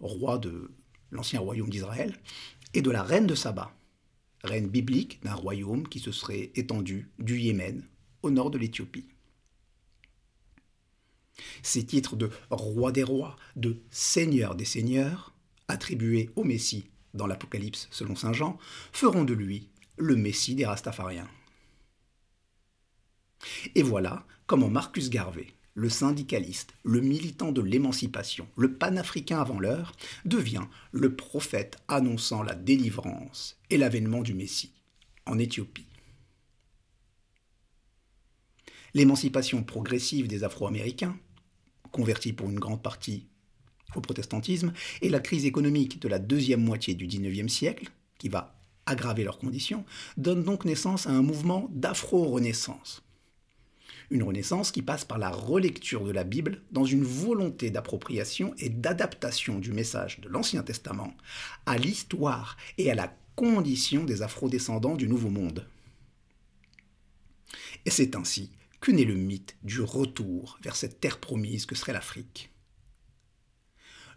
roi 0.00 0.38
de 0.38 0.72
l'ancien 1.10 1.40
royaume 1.40 1.70
d'Israël, 1.70 2.16
et 2.74 2.82
de 2.82 2.90
la 2.90 3.02
reine 3.02 3.26
de 3.26 3.34
Saba, 3.34 3.74
reine 4.42 4.68
biblique 4.68 5.22
d'un 5.22 5.34
royaume 5.34 5.88
qui 5.88 6.00
se 6.00 6.12
serait 6.12 6.50
étendu 6.54 7.10
du 7.18 7.38
Yémen 7.38 7.86
au 8.22 8.30
nord 8.30 8.50
de 8.50 8.58
l'Éthiopie. 8.58 9.06
Ces 11.62 11.84
titres 11.84 12.16
de 12.16 12.30
roi 12.50 12.92
des 12.92 13.02
rois, 13.02 13.36
de 13.56 13.78
seigneur 13.90 14.54
des 14.54 14.64
seigneurs, 14.64 15.34
attribués 15.68 16.30
au 16.36 16.44
Messie 16.44 16.88
dans 17.14 17.26
l'Apocalypse 17.26 17.88
selon 17.90 18.16
Saint 18.16 18.32
Jean, 18.32 18.58
feront 18.92 19.24
de 19.24 19.34
lui 19.34 19.68
le 19.96 20.16
Messie 20.16 20.54
des 20.54 20.66
Rastafariens. 20.66 21.28
Et 23.74 23.82
voilà 23.82 24.24
comment 24.46 24.68
Marcus 24.68 25.10
Garvey, 25.10 25.46
le 25.74 25.88
syndicaliste, 25.88 26.74
le 26.82 27.00
militant 27.00 27.52
de 27.52 27.60
l'émancipation, 27.60 28.48
le 28.56 28.74
panafricain 28.74 29.40
avant 29.40 29.60
l'heure, 29.60 29.94
devient 30.24 30.66
le 30.92 31.14
prophète 31.14 31.78
annonçant 31.86 32.42
la 32.42 32.54
délivrance 32.54 33.58
et 33.70 33.76
l'avènement 33.76 34.22
du 34.22 34.34
Messie 34.34 34.72
en 35.26 35.38
Éthiopie. 35.38 35.87
L'émancipation 38.94 39.62
progressive 39.62 40.28
des 40.28 40.44
Afro-Américains, 40.44 41.16
convertis 41.90 42.32
pour 42.32 42.50
une 42.50 42.58
grande 42.58 42.82
partie 42.82 43.26
au 43.94 44.00
protestantisme, 44.00 44.72
et 45.02 45.08
la 45.08 45.20
crise 45.20 45.46
économique 45.46 46.00
de 46.00 46.08
la 46.08 46.18
deuxième 46.18 46.62
moitié 46.62 46.94
du 46.94 47.06
XIXe 47.06 47.52
siècle, 47.52 47.90
qui 48.18 48.28
va 48.28 48.54
aggraver 48.86 49.24
leurs 49.24 49.38
conditions, 49.38 49.84
donnent 50.16 50.44
donc 50.44 50.64
naissance 50.64 51.06
à 51.06 51.10
un 51.10 51.22
mouvement 51.22 51.68
d'afro-renaissance. 51.72 53.02
Une 54.10 54.22
renaissance 54.22 54.72
qui 54.72 54.80
passe 54.80 55.04
par 55.04 55.18
la 55.18 55.30
relecture 55.30 56.04
de 56.04 56.10
la 56.10 56.24
Bible 56.24 56.62
dans 56.72 56.84
une 56.84 57.04
volonté 57.04 57.70
d'appropriation 57.70 58.54
et 58.58 58.70
d'adaptation 58.70 59.58
du 59.58 59.72
message 59.72 60.20
de 60.20 60.28
l'Ancien 60.28 60.62
Testament 60.62 61.14
à 61.66 61.76
l'histoire 61.76 62.56
et 62.78 62.90
à 62.90 62.94
la 62.94 63.14
condition 63.36 64.04
des 64.04 64.22
afro-descendants 64.22 64.96
du 64.96 65.08
Nouveau 65.08 65.28
Monde. 65.28 65.66
Et 67.84 67.90
c'est 67.90 68.16
ainsi 68.16 68.50
que 68.80 68.90
naît 68.90 69.04
le 69.04 69.14
mythe 69.14 69.56
du 69.62 69.80
retour 69.80 70.58
vers 70.62 70.76
cette 70.76 71.00
terre 71.00 71.18
promise 71.18 71.66
que 71.66 71.74
serait 71.74 71.92
l'Afrique? 71.92 72.50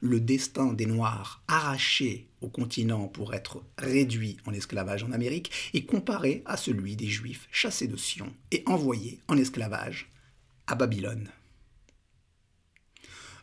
Le 0.02 0.20
destin 0.20 0.74
des 0.74 0.88
Noirs 0.88 1.44
arrachés 1.48 2.28
au 2.42 2.50
continent 2.50 3.08
pour 3.08 3.36
être 3.36 3.64
réduits 3.78 4.38
en 4.48 4.54
esclavage 4.54 5.04
en 5.04 5.12
Amérique 5.12 5.52
est 5.74 5.86
comparé 5.86 6.42
à 6.46 6.58
celui 6.58 6.96
des 6.96 7.08
Juifs 7.08 7.48
chassés 7.52 7.88
de 7.88 7.98
Sion 7.98 8.34
et 8.52 8.64
envoyés 8.66 9.20
en 9.28 9.38
esclavage 9.38 10.10
à 10.66 10.74
Babylone. 10.74 11.30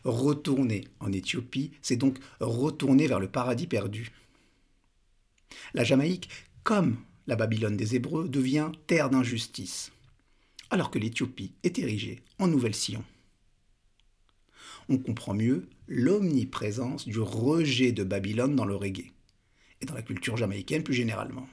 Retourner 0.03 0.87
en 0.99 1.11
Éthiopie, 1.13 1.71
c'est 1.81 1.95
donc 1.95 2.17
retourner 2.41 3.07
vers 3.07 3.19
le 3.19 3.29
paradis 3.29 3.67
perdu. 3.67 4.11
La 5.73 5.83
Jamaïque, 5.83 6.29
comme 6.63 6.97
la 7.27 7.35
Babylone 7.35 7.77
des 7.77 7.95
Hébreux, 7.95 8.27
devient 8.27 8.71
terre 8.87 9.09
d'injustice 9.09 9.91
alors 10.69 10.91
que 10.91 10.99
l'Éthiopie 10.99 11.53
est 11.63 11.79
érigée 11.79 12.21
en 12.37 12.47
Nouvelle-Sion. 12.47 13.03
On 14.87 14.97
comprend 14.97 15.33
mieux 15.33 15.67
l'omniprésence 15.87 17.07
du 17.07 17.19
rejet 17.19 17.91
de 17.91 18.03
Babylone 18.03 18.55
dans 18.55 18.65
le 18.65 18.75
reggae, 18.75 19.11
et 19.81 19.85
dans 19.85 19.93
la 19.93 20.01
culture 20.01 20.37
jamaïcaine 20.37 20.83
plus 20.83 20.93
généralement. 20.93 21.47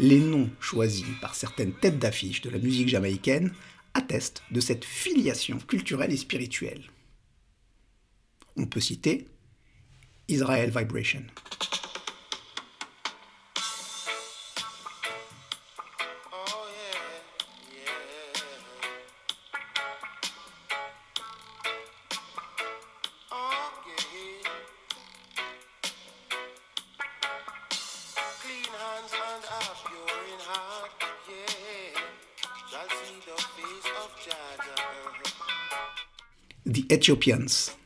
Les 0.00 0.18
noms 0.18 0.48
choisis 0.60 1.04
par 1.20 1.34
certaines 1.34 1.74
têtes 1.74 1.98
d'affiche 1.98 2.40
de 2.40 2.48
la 2.48 2.58
musique 2.58 2.88
jamaïcaine 2.88 3.52
attestent 3.92 4.42
de 4.50 4.58
cette 4.58 4.86
filiation 4.86 5.58
culturelle 5.58 6.10
et 6.10 6.16
spirituelle. 6.16 6.84
On 8.56 8.64
peut 8.64 8.80
citer 8.80 9.28
Israel 10.28 10.72
Vibration. 10.74 11.22
Ethiopians. 37.00 37.79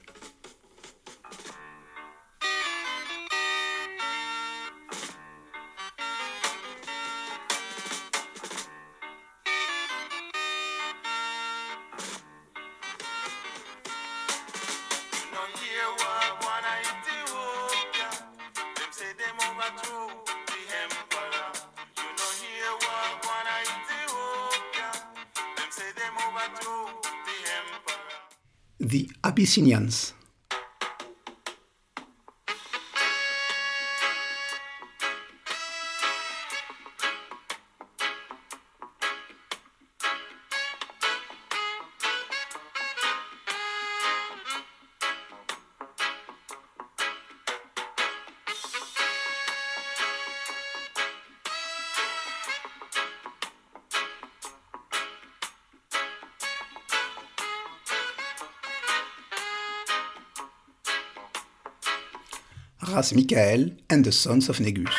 The 28.85 29.09
Abyssinians. 29.25 30.13
Michael 63.13 63.71
and 63.91 64.05
the 64.05 64.13
Sons 64.13 64.49
of 64.49 64.61
Negus. 64.61 64.95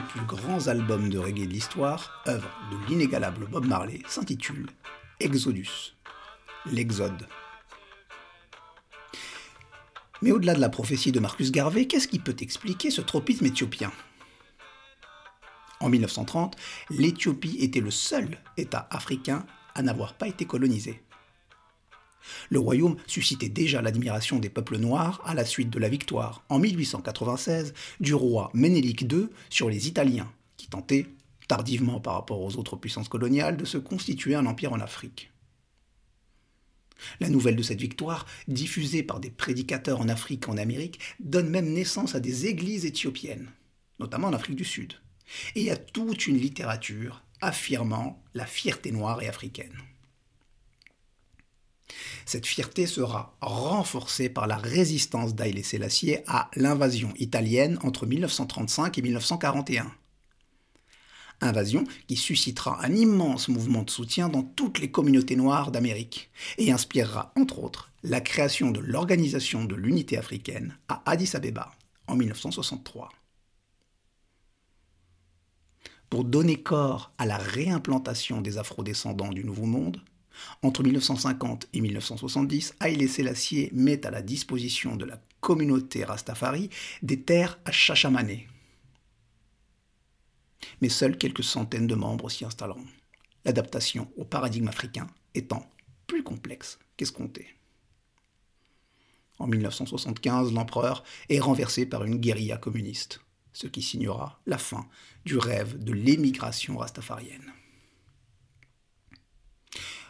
Plus 0.00 0.24
grands 0.26 0.68
albums 0.68 1.08
de 1.08 1.18
reggae 1.18 1.46
de 1.46 1.52
l'histoire, 1.52 2.22
œuvre 2.26 2.50
de 2.70 2.88
l'inégalable 2.88 3.46
Bob 3.46 3.66
Marley, 3.66 4.00
s'intitule 4.08 4.66
Exodus, 5.20 5.94
l'Exode. 6.66 7.26
Mais 10.22 10.32
au-delà 10.32 10.54
de 10.54 10.60
la 10.60 10.70
prophétie 10.70 11.12
de 11.12 11.20
Marcus 11.20 11.52
Garvey, 11.52 11.86
qu'est-ce 11.86 12.08
qui 12.08 12.18
peut 12.18 12.36
expliquer 12.40 12.90
ce 12.90 13.02
tropisme 13.02 13.46
éthiopien? 13.46 13.92
En 15.80 15.90
1930, 15.90 16.56
l'Éthiopie 16.90 17.58
était 17.60 17.80
le 17.80 17.90
seul 17.90 18.38
État 18.56 18.88
africain 18.90 19.44
à 19.74 19.82
n'avoir 19.82 20.14
pas 20.14 20.26
été 20.26 20.46
colonisé. 20.46 21.03
Le 22.50 22.58
royaume 22.58 22.96
suscitait 23.06 23.48
déjà 23.48 23.82
l'admiration 23.82 24.38
des 24.38 24.48
peuples 24.50 24.78
noirs 24.78 25.22
à 25.24 25.34
la 25.34 25.44
suite 25.44 25.70
de 25.70 25.78
la 25.78 25.88
victoire, 25.88 26.44
en 26.48 26.58
1896, 26.58 27.74
du 28.00 28.14
roi 28.14 28.50
Ménélique 28.54 29.02
II 29.02 29.28
sur 29.50 29.68
les 29.68 29.88
Italiens, 29.88 30.30
qui 30.56 30.68
tentaient, 30.68 31.06
tardivement 31.48 32.00
par 32.00 32.14
rapport 32.14 32.40
aux 32.40 32.56
autres 32.56 32.76
puissances 32.76 33.08
coloniales, 33.08 33.56
de 33.56 33.64
se 33.64 33.78
constituer 33.78 34.34
un 34.34 34.46
empire 34.46 34.72
en 34.72 34.80
Afrique. 34.80 35.30
La 37.20 37.28
nouvelle 37.28 37.56
de 37.56 37.62
cette 37.62 37.80
victoire, 37.80 38.26
diffusée 38.48 39.02
par 39.02 39.20
des 39.20 39.30
prédicateurs 39.30 40.00
en 40.00 40.08
Afrique 40.08 40.44
et 40.46 40.50
en 40.50 40.56
Amérique, 40.56 41.00
donne 41.20 41.50
même 41.50 41.72
naissance 41.72 42.14
à 42.14 42.20
des 42.20 42.46
églises 42.46 42.86
éthiopiennes, 42.86 43.50
notamment 43.98 44.28
en 44.28 44.32
Afrique 44.32 44.56
du 44.56 44.64
Sud, 44.64 44.94
et 45.54 45.70
à 45.70 45.76
toute 45.76 46.26
une 46.26 46.38
littérature 46.38 47.22
affirmant 47.40 48.22
la 48.32 48.46
fierté 48.46 48.90
noire 48.90 49.22
et 49.22 49.28
africaine. 49.28 49.76
Cette 52.26 52.46
fierté 52.46 52.86
sera 52.86 53.36
renforcée 53.40 54.28
par 54.28 54.46
la 54.46 54.56
résistance 54.56 55.34
d'Haïlé 55.34 55.62
Sélassié 55.62 56.22
à 56.26 56.50
l'invasion 56.56 57.12
italienne 57.16 57.78
entre 57.82 58.06
1935 58.06 58.98
et 58.98 59.02
1941. 59.02 59.90
Invasion 61.40 61.84
qui 62.06 62.16
suscitera 62.16 62.84
un 62.84 62.94
immense 62.94 63.48
mouvement 63.48 63.82
de 63.82 63.90
soutien 63.90 64.28
dans 64.28 64.42
toutes 64.42 64.78
les 64.78 64.90
communautés 64.90 65.36
noires 65.36 65.70
d'Amérique 65.70 66.30
et 66.58 66.72
inspirera 66.72 67.32
entre 67.36 67.58
autres 67.58 67.90
la 68.02 68.20
création 68.20 68.70
de 68.70 68.80
l'Organisation 68.80 69.64
de 69.64 69.74
l'Unité 69.74 70.16
africaine 70.16 70.76
à 70.88 71.02
Addis 71.10 71.30
Abeba 71.34 71.72
en 72.06 72.16
1963. 72.16 73.10
Pour 76.10 76.24
donner 76.24 76.62
corps 76.62 77.12
à 77.18 77.26
la 77.26 77.38
réimplantation 77.38 78.40
des 78.40 78.58
afrodescendants 78.58 79.32
du 79.32 79.44
Nouveau 79.44 79.66
Monde, 79.66 80.00
entre 80.62 80.82
1950 80.82 81.68
et 81.72 81.80
1970, 81.80 82.74
Haïlé 82.80 83.08
Sélassié 83.08 83.70
met 83.72 84.06
à 84.06 84.10
la 84.10 84.22
disposition 84.22 84.96
de 84.96 85.04
la 85.04 85.20
communauté 85.40 86.04
Rastafari 86.04 86.70
des 87.02 87.20
terres 87.20 87.58
à 87.64 87.72
Chachamané. 87.72 88.48
Mais 90.80 90.88
seuls 90.88 91.18
quelques 91.18 91.44
centaines 91.44 91.86
de 91.86 91.94
membres 91.94 92.30
s'y 92.30 92.44
installeront, 92.44 92.86
l'adaptation 93.44 94.10
au 94.16 94.24
paradigme 94.24 94.68
africain 94.68 95.06
étant 95.34 95.70
plus 96.06 96.22
complexe 96.22 96.78
qu'escompté. 96.96 97.48
En 99.38 99.46
1975, 99.46 100.52
l'empereur 100.52 101.02
est 101.28 101.40
renversé 101.40 101.86
par 101.86 102.04
une 102.04 102.18
guérilla 102.18 102.56
communiste, 102.56 103.20
ce 103.52 103.66
qui 103.66 103.82
signera 103.82 104.40
la 104.46 104.58
fin 104.58 104.86
du 105.24 105.36
rêve 105.38 105.82
de 105.82 105.92
l'émigration 105.92 106.76
rastafarienne. 106.78 107.52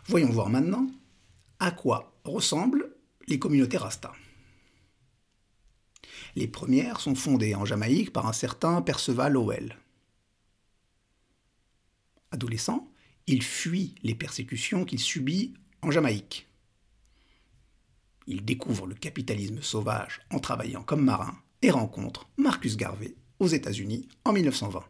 Voyons 0.07 0.31
voir 0.31 0.51
maintenant 0.51 0.87
à 1.59 1.71
quoi 1.71 2.21
ressemblent 2.25 2.95
les 3.27 3.39
communautés 3.39 3.79
Rasta. 3.79 4.13
Les 6.37 6.49
premières 6.49 7.01
sont 7.01 7.15
fondées 7.15 7.55
en 7.55 7.65
Jamaïque 7.65 8.13
par 8.13 8.27
un 8.27 8.33
certain 8.33 8.83
Perceval 8.83 9.37
Howell. 9.37 9.79
Adolescent, 12.33 12.89
il 13.27 13.43
fuit 13.43 13.95
les 14.03 14.15
persécutions 14.15 14.85
qu'il 14.85 14.99
subit 14.99 15.55
en 15.81 15.91
Jamaïque. 15.91 16.49
Il 18.27 18.45
découvre 18.45 18.87
le 18.87 18.95
capitalisme 18.95 19.63
sauvage 19.63 20.21
en 20.31 20.39
travaillant 20.39 20.83
comme 20.83 21.05
marin 21.05 21.39
et 21.63 21.71
rencontre 21.71 22.29
Marcus 22.37 22.77
Garvey 22.77 23.15
aux 23.39 23.47
États-Unis 23.47 24.09
en 24.25 24.33
1920. 24.33 24.85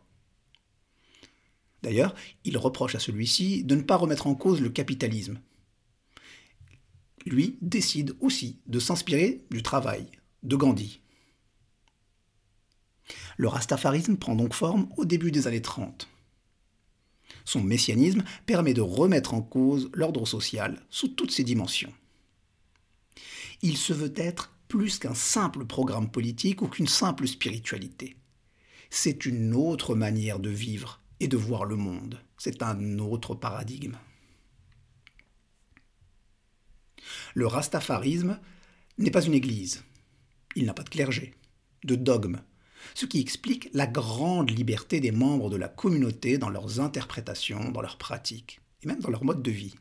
D'ailleurs, 1.85 2.15
il 2.45 2.57
reproche 2.57 2.95
à 2.95 2.99
celui-ci 2.99 3.63
de 3.63 3.75
ne 3.75 3.83
pas 3.83 3.97
remettre 3.97 4.27
en 4.27 4.35
cause 4.35 4.63
le 4.63 4.71
capitalisme. 4.71 5.39
Lui 7.27 7.59
décide 7.61 8.17
aussi 8.21 8.59
de 8.67 8.79
s'inspirer 8.79 9.45
du 9.51 9.63
travail 9.63 10.07
de 10.43 10.57
Gandhi. 10.57 11.03
Le 13.37 13.49
rastafarisme 13.49 14.17
prend 14.17 14.35
donc 14.35 14.55
forme 14.55 14.89
au 14.97 15.05
début 15.05 15.31
des 15.31 15.47
années 15.47 15.61
30. 15.61 16.09
Son 17.45 17.63
messianisme 17.63 18.25
permet 18.47 18.73
de 18.73 18.81
remettre 18.81 19.35
en 19.35 19.43
cause 19.43 19.91
l'ordre 19.93 20.25
social 20.27 20.81
sous 20.89 21.09
toutes 21.09 21.33
ses 21.33 21.45
dimensions. 21.45 21.93
Il 23.61 23.77
se 23.77 23.93
veut 23.93 24.15
être 24.17 24.55
plus 24.69 24.99
qu'un 24.99 25.15
simple 25.15 25.67
programme 25.67 26.11
politique 26.11 26.63
ou 26.63 26.69
qu'une 26.69 26.89
simple 26.89 27.29
spiritualité. 27.29 28.17
C'est 28.89 29.27
une 29.27 29.55
autre 29.55 29.95
manière 29.95 30.39
de 30.39 30.49
vivre 30.49 31.04
et 31.25 31.27
de 31.27 31.39
voir 31.39 31.65
le 31.65 31.77
monde. 31.77 32.21
C'est 32.37 32.63
un 32.63 32.99
autre 32.99 33.35
paradigme. 33.35 33.97
Le 37.35 37.47
rastafarisme 37.47 38.39
n'est 38.99 39.11
pas 39.11 39.25
une 39.25 39.33
église. 39.33 39.85
Il 40.55 40.67
n'a 40.67 40.75
pas 40.75 40.83
de 40.83 40.91
clergé, 40.91 41.33
de 41.85 41.95
dogme, 41.95 42.43
ce 42.95 43.07
qui 43.07 43.21
explique 43.21 43.71
la 43.73 43.87
grande 43.87 44.51
liberté 44.51 45.01
des 45.01 45.13
membres 45.13 45.49
de 45.49 45.57
la 45.57 45.69
communauté 45.69 46.37
dans 46.37 46.51
leurs 46.51 46.81
interprétations, 46.81 47.71
dans 47.71 47.81
leurs 47.81 47.97
pratiques 47.97 48.61
et 48.83 48.87
même 48.87 49.01
dans 49.01 49.11
leur 49.11 49.25
mode 49.25 49.43
de 49.43 49.51
vie. 49.51 49.75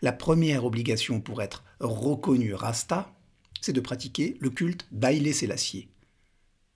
La 0.00 0.12
première 0.12 0.64
obligation 0.64 1.20
pour 1.20 1.42
être 1.42 1.64
reconnu 1.80 2.54
Rasta, 2.54 3.14
c'est 3.60 3.74
de 3.74 3.80
pratiquer 3.80 4.38
le 4.40 4.48
culte 4.48 4.88
d'Aïlé 4.90 5.34
Sélassié, 5.34 5.90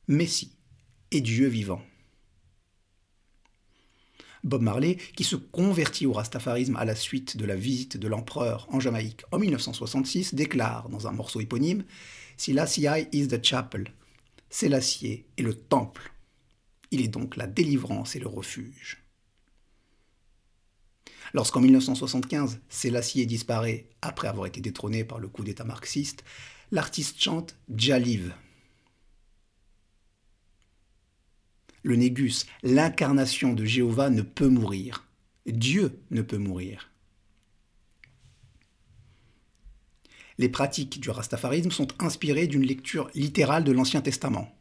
Messie 0.06 0.52
et 1.12 1.22
Dieu 1.22 1.48
vivant. 1.48 1.80
Bob 4.44 4.62
Marley, 4.62 4.96
qui 5.16 5.24
se 5.24 5.36
convertit 5.36 6.06
au 6.06 6.12
rastafarisme 6.12 6.76
à 6.76 6.84
la 6.84 6.94
suite 6.94 7.36
de 7.36 7.44
la 7.44 7.56
visite 7.56 7.96
de 7.96 8.08
l'empereur 8.08 8.66
en 8.70 8.80
Jamaïque 8.80 9.22
en 9.32 9.38
1966, 9.38 10.34
déclare 10.34 10.88
dans 10.88 11.06
un 11.06 11.12
morceau 11.12 11.40
éponyme 11.40 11.84
Selassie 12.36 12.86
is 13.12 13.28
the 13.28 13.44
chapel, 13.44 13.92
Sélassié 14.50 15.26
est 15.38 15.42
le 15.42 15.54
temple. 15.54 16.12
Il 16.90 17.00
est 17.00 17.08
donc 17.08 17.36
la 17.36 17.46
délivrance 17.46 18.16
et 18.16 18.18
le 18.18 18.26
refuge. 18.26 19.04
Lorsqu'en 21.32 21.60
1975, 21.60 22.60
Sélassié 22.68 23.26
disparaît 23.26 23.86
après 24.02 24.26
avoir 24.26 24.46
été 24.46 24.60
détrôné 24.60 25.04
par 25.04 25.20
le 25.20 25.28
coup 25.28 25.44
d'État 25.44 25.62
marxiste, 25.62 26.24
l'artiste 26.72 27.22
chante 27.22 27.56
Jaliv. 27.72 28.34
Le 31.82 31.96
Négus, 31.96 32.46
l'incarnation 32.62 33.52
de 33.52 33.64
Jéhovah, 33.64 34.10
ne 34.10 34.22
peut 34.22 34.48
mourir. 34.48 35.06
Dieu 35.46 35.98
ne 36.10 36.22
peut 36.22 36.38
mourir. 36.38 36.90
Les 40.38 40.48
pratiques 40.48 41.00
du 41.00 41.10
rastafarisme 41.10 41.70
sont 41.70 41.88
inspirées 42.02 42.46
d'une 42.46 42.64
lecture 42.64 43.10
littérale 43.14 43.64
de 43.64 43.72
l'Ancien 43.72 44.00
Testament. 44.00 44.54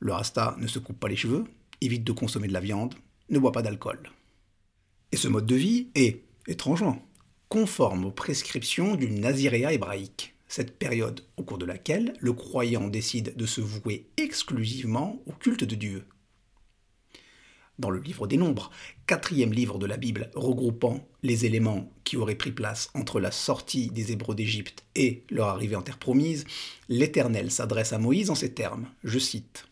Le 0.00 0.12
rasta 0.12 0.56
ne 0.58 0.66
se 0.66 0.78
coupe 0.78 0.98
pas 0.98 1.08
les 1.08 1.16
cheveux, 1.16 1.44
évite 1.80 2.04
de 2.04 2.12
consommer 2.12 2.48
de 2.48 2.52
la 2.52 2.60
viande, 2.60 2.94
ne 3.30 3.38
boit 3.38 3.52
pas 3.52 3.62
d'alcool. 3.62 4.10
Et 5.12 5.16
ce 5.16 5.28
mode 5.28 5.46
de 5.46 5.54
vie 5.54 5.88
est, 5.94 6.24
étrangement, 6.46 7.04
conforme 7.48 8.04
aux 8.04 8.10
prescriptions 8.10 8.94
du 8.96 9.10
naziréa 9.10 9.72
hébraïque, 9.72 10.34
cette 10.48 10.78
période 10.78 11.24
au 11.36 11.42
cours 11.42 11.58
de 11.58 11.66
laquelle 11.66 12.14
le 12.20 12.32
croyant 12.32 12.88
décide 12.88 13.36
de 13.36 13.46
se 13.46 13.60
vouer 13.60 14.10
exclusivement 14.16 15.22
au 15.26 15.32
culte 15.32 15.64
de 15.64 15.74
Dieu. 15.74 16.04
Dans 17.78 17.90
le 17.90 18.00
livre 18.00 18.26
des 18.26 18.36
Nombres, 18.36 18.70
quatrième 19.06 19.52
livre 19.52 19.78
de 19.78 19.86
la 19.86 19.96
Bible 19.96 20.30
regroupant 20.34 21.06
les 21.22 21.44
éléments 21.46 21.92
qui 22.02 22.16
auraient 22.16 22.34
pris 22.34 22.50
place 22.50 22.90
entre 22.94 23.20
la 23.20 23.30
sortie 23.30 23.90
des 23.90 24.10
Hébreux 24.10 24.34
d'Égypte 24.34 24.84
et 24.96 25.24
leur 25.30 25.48
arrivée 25.48 25.76
en 25.76 25.82
terre 25.82 25.98
promise, 25.98 26.44
l'Éternel 26.88 27.52
s'adresse 27.52 27.92
à 27.92 27.98
Moïse 27.98 28.30
en 28.30 28.34
ces 28.34 28.52
termes, 28.52 28.88
je 29.04 29.20
cite 29.20 29.68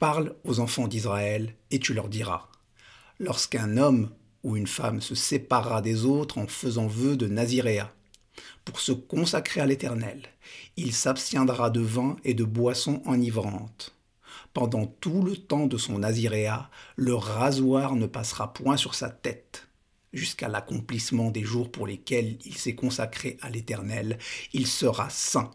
Parle 0.00 0.34
aux 0.42 0.58
enfants 0.58 0.88
d'Israël 0.88 1.54
et 1.70 1.78
tu 1.78 1.94
leur 1.94 2.08
diras 2.08 2.48
lorsqu'un 3.18 3.76
homme 3.76 4.10
ou 4.42 4.56
une 4.56 4.66
femme 4.66 5.00
se 5.00 5.14
séparera 5.14 5.80
des 5.80 6.04
autres 6.04 6.38
en 6.38 6.46
faisant 6.46 6.86
vœu 6.86 7.16
de 7.16 7.26
naziréa, 7.26 7.93
pour 8.64 8.80
se 8.80 8.92
consacrer 8.92 9.60
à 9.60 9.66
l'Éternel, 9.66 10.22
il 10.76 10.92
s'abstiendra 10.92 11.70
de 11.70 11.80
vin 11.80 12.16
et 12.24 12.34
de 12.34 12.44
boissons 12.44 13.02
enivrantes. 13.06 13.94
Pendant 14.52 14.86
tout 14.86 15.22
le 15.22 15.36
temps 15.36 15.66
de 15.66 15.76
son 15.76 15.98
naziréa, 15.98 16.70
le 16.96 17.14
rasoir 17.14 17.96
ne 17.96 18.06
passera 18.06 18.52
point 18.52 18.76
sur 18.76 18.94
sa 18.94 19.10
tête. 19.10 19.68
Jusqu'à 20.12 20.48
l'accomplissement 20.48 21.30
des 21.30 21.42
jours 21.42 21.72
pour 21.72 21.86
lesquels 21.86 22.38
il 22.44 22.56
s'est 22.56 22.76
consacré 22.76 23.36
à 23.42 23.50
l'Éternel, 23.50 24.18
il 24.52 24.66
sera 24.66 25.10
saint. 25.10 25.50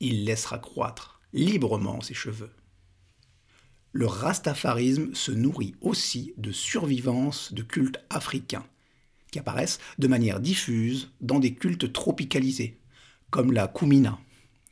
Il 0.00 0.24
laissera 0.24 0.58
croître 0.58 1.20
librement 1.34 2.00
ses 2.00 2.14
cheveux 2.14 2.50
le 3.92 4.06
rastafarisme 4.06 5.14
se 5.14 5.32
nourrit 5.32 5.74
aussi 5.80 6.32
de 6.36 6.52
survivances 6.52 7.52
de 7.52 7.62
cultes 7.62 8.00
africains, 8.10 8.66
qui 9.30 9.38
apparaissent 9.38 9.78
de 9.98 10.08
manière 10.08 10.40
diffuse 10.40 11.10
dans 11.20 11.38
des 11.38 11.54
cultes 11.54 11.92
tropicalisés, 11.92 12.78
comme 13.30 13.52
la 13.52 13.68
Kumina, 13.68 14.18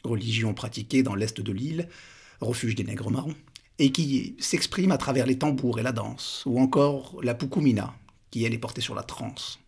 religion 0.04 0.54
pratiquée 0.54 1.02
dans 1.02 1.14
l'est 1.14 1.40
de 1.40 1.52
l'île, 1.52 1.88
refuge 2.40 2.74
des 2.74 2.84
nègres 2.84 3.10
marrons, 3.10 3.34
et 3.78 3.92
qui 3.92 4.36
s'exprime 4.38 4.92
à 4.92 4.98
travers 4.98 5.26
les 5.26 5.38
tambours 5.38 5.78
et 5.78 5.82
la 5.82 5.92
danse, 5.92 6.42
ou 6.46 6.58
encore 6.58 7.18
la 7.22 7.34
Pukumina, 7.34 7.94
qui 8.30 8.44
elle 8.44 8.54
est 8.54 8.58
portée 8.58 8.80
sur 8.80 8.94
la 8.94 9.02
trance. 9.02 9.60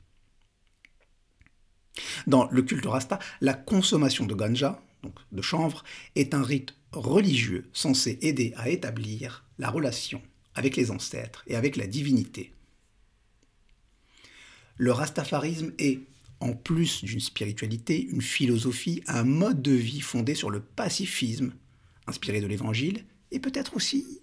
Dans 2.26 2.48
le 2.50 2.62
culte 2.62 2.86
rasta, 2.86 3.18
la 3.40 3.54
consommation 3.54 4.26
de 4.26 4.34
ganja, 4.34 4.80
donc 5.02 5.14
de 5.32 5.42
chanvre, 5.42 5.84
est 6.14 6.34
un 6.34 6.42
rite 6.42 6.74
religieux 6.92 7.68
censé 7.72 8.18
aider 8.22 8.54
à 8.56 8.70
établir 8.70 9.44
la 9.58 9.70
relation 9.70 10.22
avec 10.54 10.76
les 10.76 10.90
ancêtres 10.90 11.44
et 11.46 11.56
avec 11.56 11.76
la 11.76 11.86
divinité. 11.86 12.52
Le 14.78 14.92
rastafarisme 14.92 15.72
est, 15.78 16.00
en 16.38 16.52
plus 16.52 17.04
d'une 17.04 17.18
spiritualité, 17.18 18.00
une 18.00 18.22
philosophie, 18.22 19.02
un 19.08 19.24
mode 19.24 19.60
de 19.60 19.72
vie 19.72 20.00
fondé 20.00 20.36
sur 20.36 20.50
le 20.50 20.60
pacifisme, 20.60 21.52
inspiré 22.06 22.40
de 22.40 22.46
l'Évangile, 22.46 23.04
et 23.32 23.40
peut-être 23.40 23.74
aussi 23.74 24.20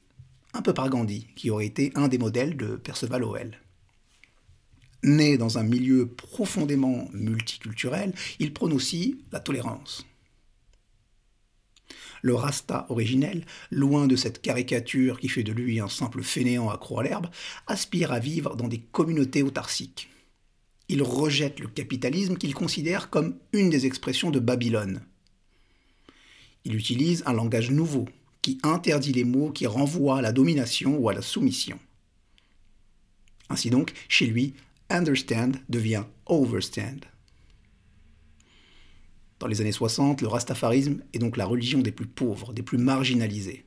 un 0.53 0.61
peu 0.61 0.73
par 0.73 0.89
Gandhi, 0.89 1.27
qui 1.35 1.49
aurait 1.49 1.65
été 1.65 1.91
un 1.95 2.07
des 2.07 2.17
modèles 2.17 2.55
de 2.55 2.77
Perceval 2.77 3.23
Howell. 3.23 3.59
Né 5.03 5.37
dans 5.37 5.57
un 5.57 5.63
milieu 5.63 6.07
profondément 6.07 7.09
multiculturel, 7.11 8.13
il 8.39 8.53
prône 8.53 8.71
aussi 8.71 9.19
la 9.33 9.41
tolérance, 9.41 10.05
le 12.21 12.33
Rasta 12.33 12.87
originel, 12.89 13.45
loin 13.71 14.07
de 14.07 14.15
cette 14.15 14.41
caricature 14.41 15.19
qui 15.19 15.27
fait 15.27 15.43
de 15.43 15.51
lui 15.51 15.81
un 15.81 15.89
simple 15.89 16.23
fainéant 16.23 16.69
accro 16.69 16.99
à 16.99 17.03
l'herbe, 17.03 17.27
aspire 17.67 18.13
à 18.13 18.19
vivre 18.19 18.55
dans 18.55 18.69
des 18.69 18.79
communautés 18.79 19.43
autarciques. 19.43 20.09
Il 20.87 21.01
rejette 21.01 21.59
le 21.59 21.67
capitalisme 21.67 22.37
qu'il 22.37 22.53
considère 22.53 23.09
comme 23.09 23.37
une 23.53 23.69
des 23.69 23.85
expressions 23.85 24.31
de 24.31 24.39
Babylone. 24.39 25.01
Il 26.63 26.75
utilise 26.75 27.23
un 27.25 27.33
langage 27.33 27.71
nouveau 27.71 28.05
qui 28.41 28.59
interdit 28.63 29.13
les 29.13 29.23
mots 29.23 29.51
qui 29.51 29.65
renvoient 29.65 30.19
à 30.19 30.21
la 30.21 30.31
domination 30.31 30.97
ou 30.97 31.09
à 31.09 31.13
la 31.13 31.21
soumission. 31.21 31.79
Ainsi 33.49 33.69
donc, 33.69 33.93
chez 34.07 34.27
lui, 34.27 34.53
understand 34.89 35.53
devient 35.69 36.03
overstand. 36.25 37.05
Dans 39.39 39.47
les 39.47 39.61
années 39.61 39.71
60, 39.71 40.21
le 40.21 40.27
rastafarisme 40.27 41.01
est 41.13 41.19
donc 41.19 41.37
la 41.37 41.45
religion 41.45 41.79
des 41.79 41.91
plus 41.91 42.07
pauvres, 42.07 42.53
des 42.53 42.63
plus 42.63 42.77
marginalisés. 42.77 43.65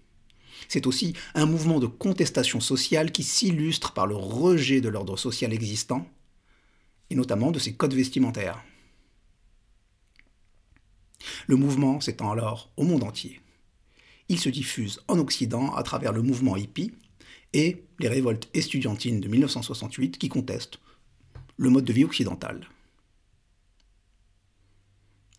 C'est 0.68 0.87
aussi 0.87 1.12
un 1.35 1.46
mouvement 1.46 1.78
de 1.78 1.87
contestation 1.87 2.61
sociale 2.61 3.12
qui 3.12 3.22
s'illustre 3.22 3.92
par 3.92 4.07
le 4.07 4.16
rejet 4.16 4.81
de 4.81 4.88
l'ordre 4.88 5.16
social 5.16 5.52
existant, 5.52 6.09
et 7.10 7.14
notamment 7.14 7.50
de 7.50 7.58
ses 7.58 7.74
codes 7.74 7.94
vestimentaires. 7.94 8.62
Le 11.46 11.56
mouvement 11.56 12.00
s'étend 12.00 12.30
alors 12.30 12.70
au 12.76 12.84
monde 12.84 13.04
entier. 13.04 13.40
Il 14.28 14.38
se 14.38 14.48
diffuse 14.48 15.00
en 15.08 15.18
Occident 15.18 15.74
à 15.74 15.82
travers 15.82 16.12
le 16.12 16.22
mouvement 16.22 16.56
hippie 16.56 16.92
et 17.52 17.84
les 17.98 18.08
révoltes 18.08 18.48
estudiantines 18.54 19.20
de 19.20 19.28
1968 19.28 20.18
qui 20.18 20.28
contestent 20.28 20.78
le 21.56 21.70
mode 21.70 21.84
de 21.84 21.92
vie 21.92 22.04
occidental. 22.04 22.68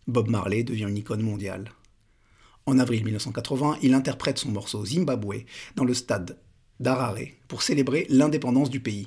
Bob 0.06 0.28
Marley 0.28 0.64
devient 0.64 0.88
une 0.88 0.98
icône 0.98 1.22
mondiale. 1.22 1.72
En 2.66 2.78
avril 2.78 3.04
1980, 3.04 3.78
il 3.82 3.94
interprète 3.94 4.38
son 4.38 4.50
morceau 4.50 4.84
Zimbabwe 4.84 5.44
dans 5.76 5.84
le 5.84 5.94
stade 5.94 6.38
d'Harare 6.80 7.16
pour 7.48 7.62
célébrer 7.62 8.06
l'indépendance 8.10 8.70
du 8.70 8.80
pays. 8.80 9.06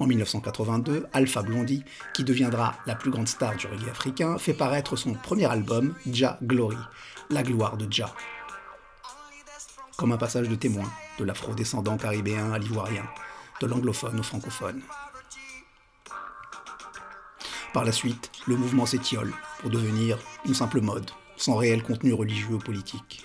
En 0.00 0.06
1982, 0.06 1.06
Alpha 1.12 1.42
Blondie, 1.42 1.84
qui 2.14 2.24
deviendra 2.24 2.74
la 2.84 2.96
plus 2.96 3.12
grande 3.12 3.28
star 3.28 3.54
du 3.56 3.68
reggae 3.68 3.88
africain, 3.90 4.38
fait 4.38 4.52
paraître 4.52 4.96
son 4.96 5.14
premier 5.14 5.46
album, 5.46 5.94
Jah 6.10 6.36
Glory, 6.42 6.76
la 7.30 7.44
gloire 7.44 7.76
de 7.76 7.86
Jah. 7.90 8.12
Comme 9.96 10.10
un 10.10 10.16
passage 10.16 10.48
de 10.48 10.56
témoin 10.56 10.90
de 11.18 11.24
l'afro-descendant 11.24 11.96
caribéen 11.96 12.52
à 12.52 12.58
l'ivoirien, 12.58 13.04
de 13.60 13.66
l'anglophone 13.68 14.18
au 14.18 14.24
francophone. 14.24 14.82
Par 17.72 17.84
la 17.84 17.92
suite, 17.92 18.32
le 18.48 18.56
mouvement 18.56 18.86
s'étiole 18.86 19.32
pour 19.60 19.70
devenir 19.70 20.18
une 20.44 20.54
simple 20.54 20.80
mode, 20.80 21.10
sans 21.36 21.54
réel 21.54 21.84
contenu 21.84 22.12
religieux 22.12 22.54
ou 22.54 22.58
politique. 22.58 23.24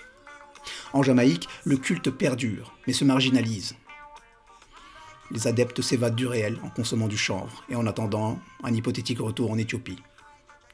En 0.92 1.02
Jamaïque, 1.02 1.48
le 1.64 1.76
culte 1.76 2.10
perdure, 2.10 2.72
mais 2.86 2.92
se 2.92 3.04
marginalise. 3.04 3.74
Les 5.30 5.46
adeptes 5.46 5.80
s'évadent 5.80 6.16
du 6.16 6.26
réel 6.26 6.58
en 6.62 6.70
consommant 6.70 7.06
du 7.06 7.16
chanvre 7.16 7.64
et 7.68 7.76
en 7.76 7.86
attendant 7.86 8.40
un 8.64 8.74
hypothétique 8.74 9.20
retour 9.20 9.50
en 9.50 9.58
Éthiopie, 9.58 10.02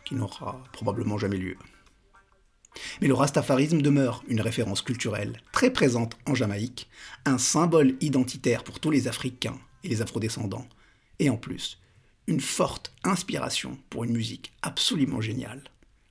qui 0.04 0.14
n'aura 0.14 0.62
probablement 0.72 1.18
jamais 1.18 1.36
lieu. 1.36 1.56
Mais 3.00 3.08
le 3.08 3.14
rastafarisme 3.14 3.82
demeure 3.82 4.22
une 4.28 4.40
référence 4.40 4.82
culturelle 4.82 5.40
très 5.52 5.70
présente 5.70 6.16
en 6.26 6.34
Jamaïque, 6.34 6.88
un 7.24 7.38
symbole 7.38 7.96
identitaire 8.00 8.64
pour 8.64 8.80
tous 8.80 8.90
les 8.90 9.08
Africains 9.08 9.58
et 9.84 9.88
les 9.88 10.02
afrodescendants, 10.02 10.66
et 11.18 11.30
en 11.30 11.36
plus, 11.36 11.78
une 12.26 12.40
forte 12.40 12.92
inspiration 13.04 13.78
pour 13.90 14.04
une 14.04 14.12
musique 14.12 14.52
absolument 14.62 15.20
géniale, 15.20 15.62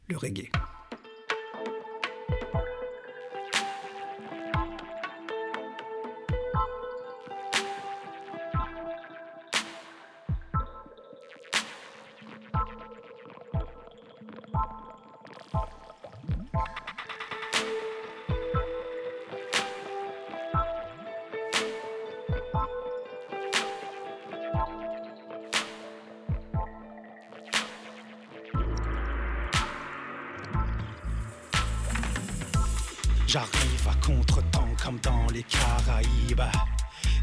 le 0.07 0.17
reggae. 0.17 0.49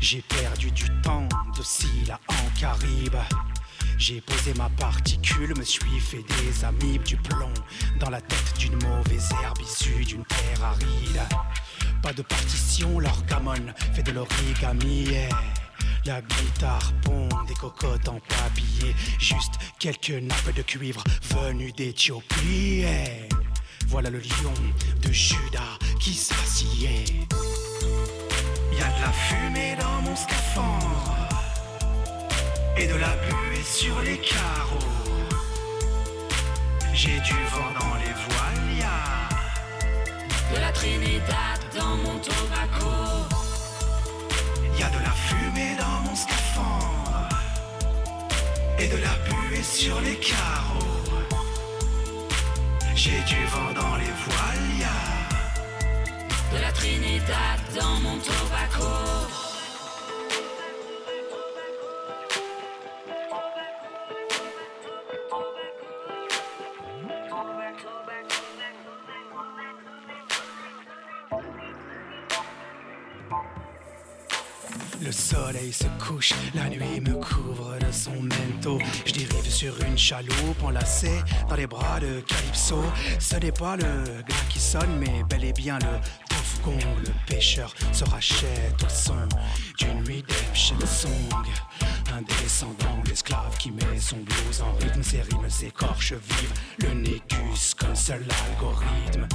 J'ai 0.00 0.22
perdu 0.22 0.70
du 0.70 0.84
temps 1.02 1.26
de 1.56 1.62
Scylla 1.62 2.20
en 2.28 2.60
Caribe. 2.60 3.16
J'ai 3.96 4.20
posé 4.20 4.52
ma 4.54 4.68
particule, 4.70 5.56
me 5.56 5.64
suis 5.64 6.00
fait 6.00 6.22
des 6.22 6.64
amibes, 6.64 7.02
du 7.04 7.16
plomb 7.16 7.54
dans 7.98 8.10
la 8.10 8.20
tête 8.20 8.58
d'une 8.58 8.74
mauvaise 8.84 9.30
herbe 9.42 9.60
issue 9.60 10.04
d'une 10.04 10.24
terre 10.24 10.64
aride. 10.64 11.22
Pas 12.02 12.12
de 12.12 12.22
partition, 12.22 12.98
l'orgamone 12.98 13.72
fait 13.94 14.02
de 14.02 14.12
l'origami. 14.12 15.08
La 16.04 16.20
guitare 16.20 16.92
pond 17.02 17.28
des 17.46 17.54
cocottes 17.54 18.08
en 18.08 18.20
papier, 18.20 18.94
juste 19.18 19.54
quelques 19.78 20.10
nappes 20.10 20.54
de 20.54 20.62
cuivre 20.62 21.04
venues 21.30 21.72
d'Éthiopie. 21.72 22.84
Voilà 23.86 24.10
le 24.10 24.18
lion 24.18 24.54
de 25.00 25.12
Judas 25.12 25.78
qui 26.00 26.14
s'assied. 26.14 27.04
La 29.02 29.10
fumée 29.10 29.74
dans 29.80 30.00
mon 30.02 30.14
scaphandre 30.14 31.28
et 32.76 32.86
de 32.86 32.94
la 32.94 33.14
buée 33.16 33.64
sur 33.64 34.00
les 34.02 34.16
carreaux. 34.18 34.78
J'ai 36.94 37.18
du 37.20 37.38
vent 37.52 37.72
dans 37.80 37.96
les 37.96 38.14
voiles, 38.24 38.86
de 40.54 40.60
la 40.60 40.70
Trinidad 40.70 41.60
dans 41.74 41.96
mon 42.04 42.16
tobacco. 42.20 42.92
Y 44.78 44.82
a 44.84 44.88
de 44.90 45.02
la 45.02 45.14
fumée 45.26 45.74
dans 45.76 45.98
mon 46.08 46.14
scaphandre 46.14 47.28
et 48.78 48.86
de 48.86 48.98
la 48.98 49.14
buée 49.26 49.64
sur 49.64 50.00
les 50.02 50.16
carreaux. 50.16 51.26
J'ai 52.94 53.20
du 53.26 53.44
vent 53.46 53.72
dans 53.74 53.96
les 53.96 54.14
voiles, 54.24 54.86
de 56.54 56.60
la 56.60 56.72
Trinidad 56.72 57.58
dans 57.78 58.00
mon 58.00 58.18
tobacco. 58.18 58.88
Le 75.04 75.10
soleil 75.10 75.72
se 75.72 75.84
couche, 75.98 76.32
la 76.54 76.68
nuit 76.68 77.00
me 77.00 77.14
couvre 77.14 77.76
de 77.78 77.90
son 77.90 78.12
manteau. 78.12 78.78
Je 79.04 79.12
dérive 79.12 79.50
sur 79.50 79.74
une 79.82 79.98
chaloupe 79.98 80.62
enlacée 80.62 81.20
dans 81.48 81.56
les 81.56 81.66
bras 81.66 81.98
de 81.98 82.20
Calypso. 82.20 82.80
Ce 83.18 83.36
n'est 83.36 83.50
pas 83.50 83.76
le 83.76 84.22
glas 84.22 84.44
qui 84.48 84.60
sonne, 84.60 84.96
mais 85.00 85.24
bel 85.28 85.44
et 85.44 85.52
bien 85.52 85.78
le 85.80 85.98
Le 86.64 87.12
pêcheur 87.26 87.74
se 87.92 88.04
rachète 88.04 88.80
au 88.84 88.88
son 88.88 89.16
d'une 89.78 89.98
redemption 90.00 90.76
song. 90.86 91.10
Un 92.16 92.22
descendant 92.22 93.02
d'esclave 93.04 93.56
qui 93.58 93.72
met 93.72 93.98
son 93.98 94.18
blues 94.18 94.62
en 94.62 94.72
rythme. 94.74 95.02
Ses 95.02 95.22
rimes 95.22 95.50
s'écorchent 95.50 96.12
vives, 96.12 96.52
le 96.78 96.94
négus 96.94 97.74
comme 97.74 97.96
seul 97.96 98.24
algorithme. 98.48 99.26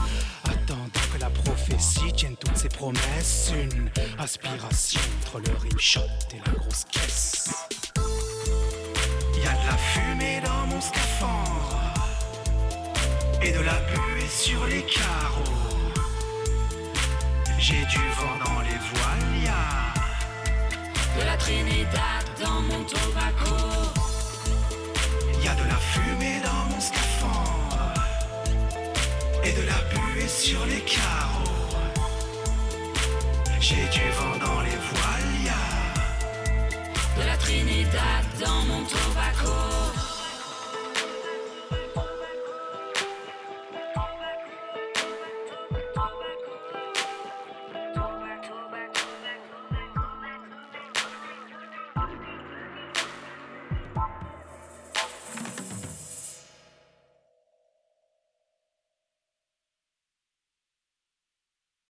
Attendant 0.45 1.07
que 1.13 1.19
la 1.19 1.29
prophétie 1.29 2.13
tienne 2.15 2.37
toutes 2.37 2.55
ses 2.55 2.69
promesses. 2.69 3.51
Une 3.53 3.89
aspiration 4.17 5.01
entre 5.21 5.39
le 5.39 5.53
rime 5.57 5.79
shot 5.79 5.99
et 6.33 6.39
la 6.45 6.53
grosse 6.53 6.85
caisse. 6.85 7.49
Y 9.35 9.45
a 9.45 9.51
de 9.51 9.67
la 9.67 9.77
fumée 9.77 10.41
dans 10.45 10.67
mon 10.67 10.79
scaphandre 10.79 11.93
et 13.41 13.51
de 13.51 13.59
la 13.59 13.75
buée 13.81 14.29
sur 14.29 14.65
les 14.67 14.83
carreaux. 14.83 15.66
J'ai 17.69 17.85
du 17.85 17.97
vent 18.17 18.37
dans 18.45 18.61
les 18.61 18.79
voiles, 18.89 19.43
y 19.43 19.47
a 19.49 19.93
de 21.19 21.25
la 21.25 21.35
Trinidad 21.35 22.23
dans 22.41 22.61
mon 22.61 22.81
tobacco. 22.85 23.57
Y 25.43 25.47
a 25.49 25.53
de 25.53 25.67
la 25.67 25.75
fumée 25.75 26.39
dans 26.45 26.63
mon 26.71 26.79
scaphandre 26.79 27.93
et 29.43 29.51
de 29.51 29.63
la 29.67 29.79
buée 29.91 30.29
sur 30.29 30.65
les 30.65 30.79
carreaux. 30.79 31.75
J'ai 33.59 33.85
du 33.91 34.09
vent 34.11 34.37
dans 34.45 34.61
les 34.61 34.79
voiles, 34.89 35.35
y 35.43 35.49
a 35.49 37.21
de 37.21 37.27
la 37.27 37.35
Trinidad 37.35 38.23
dans 38.39 38.61
mon 38.61 38.81
tobacco. 38.85 40.16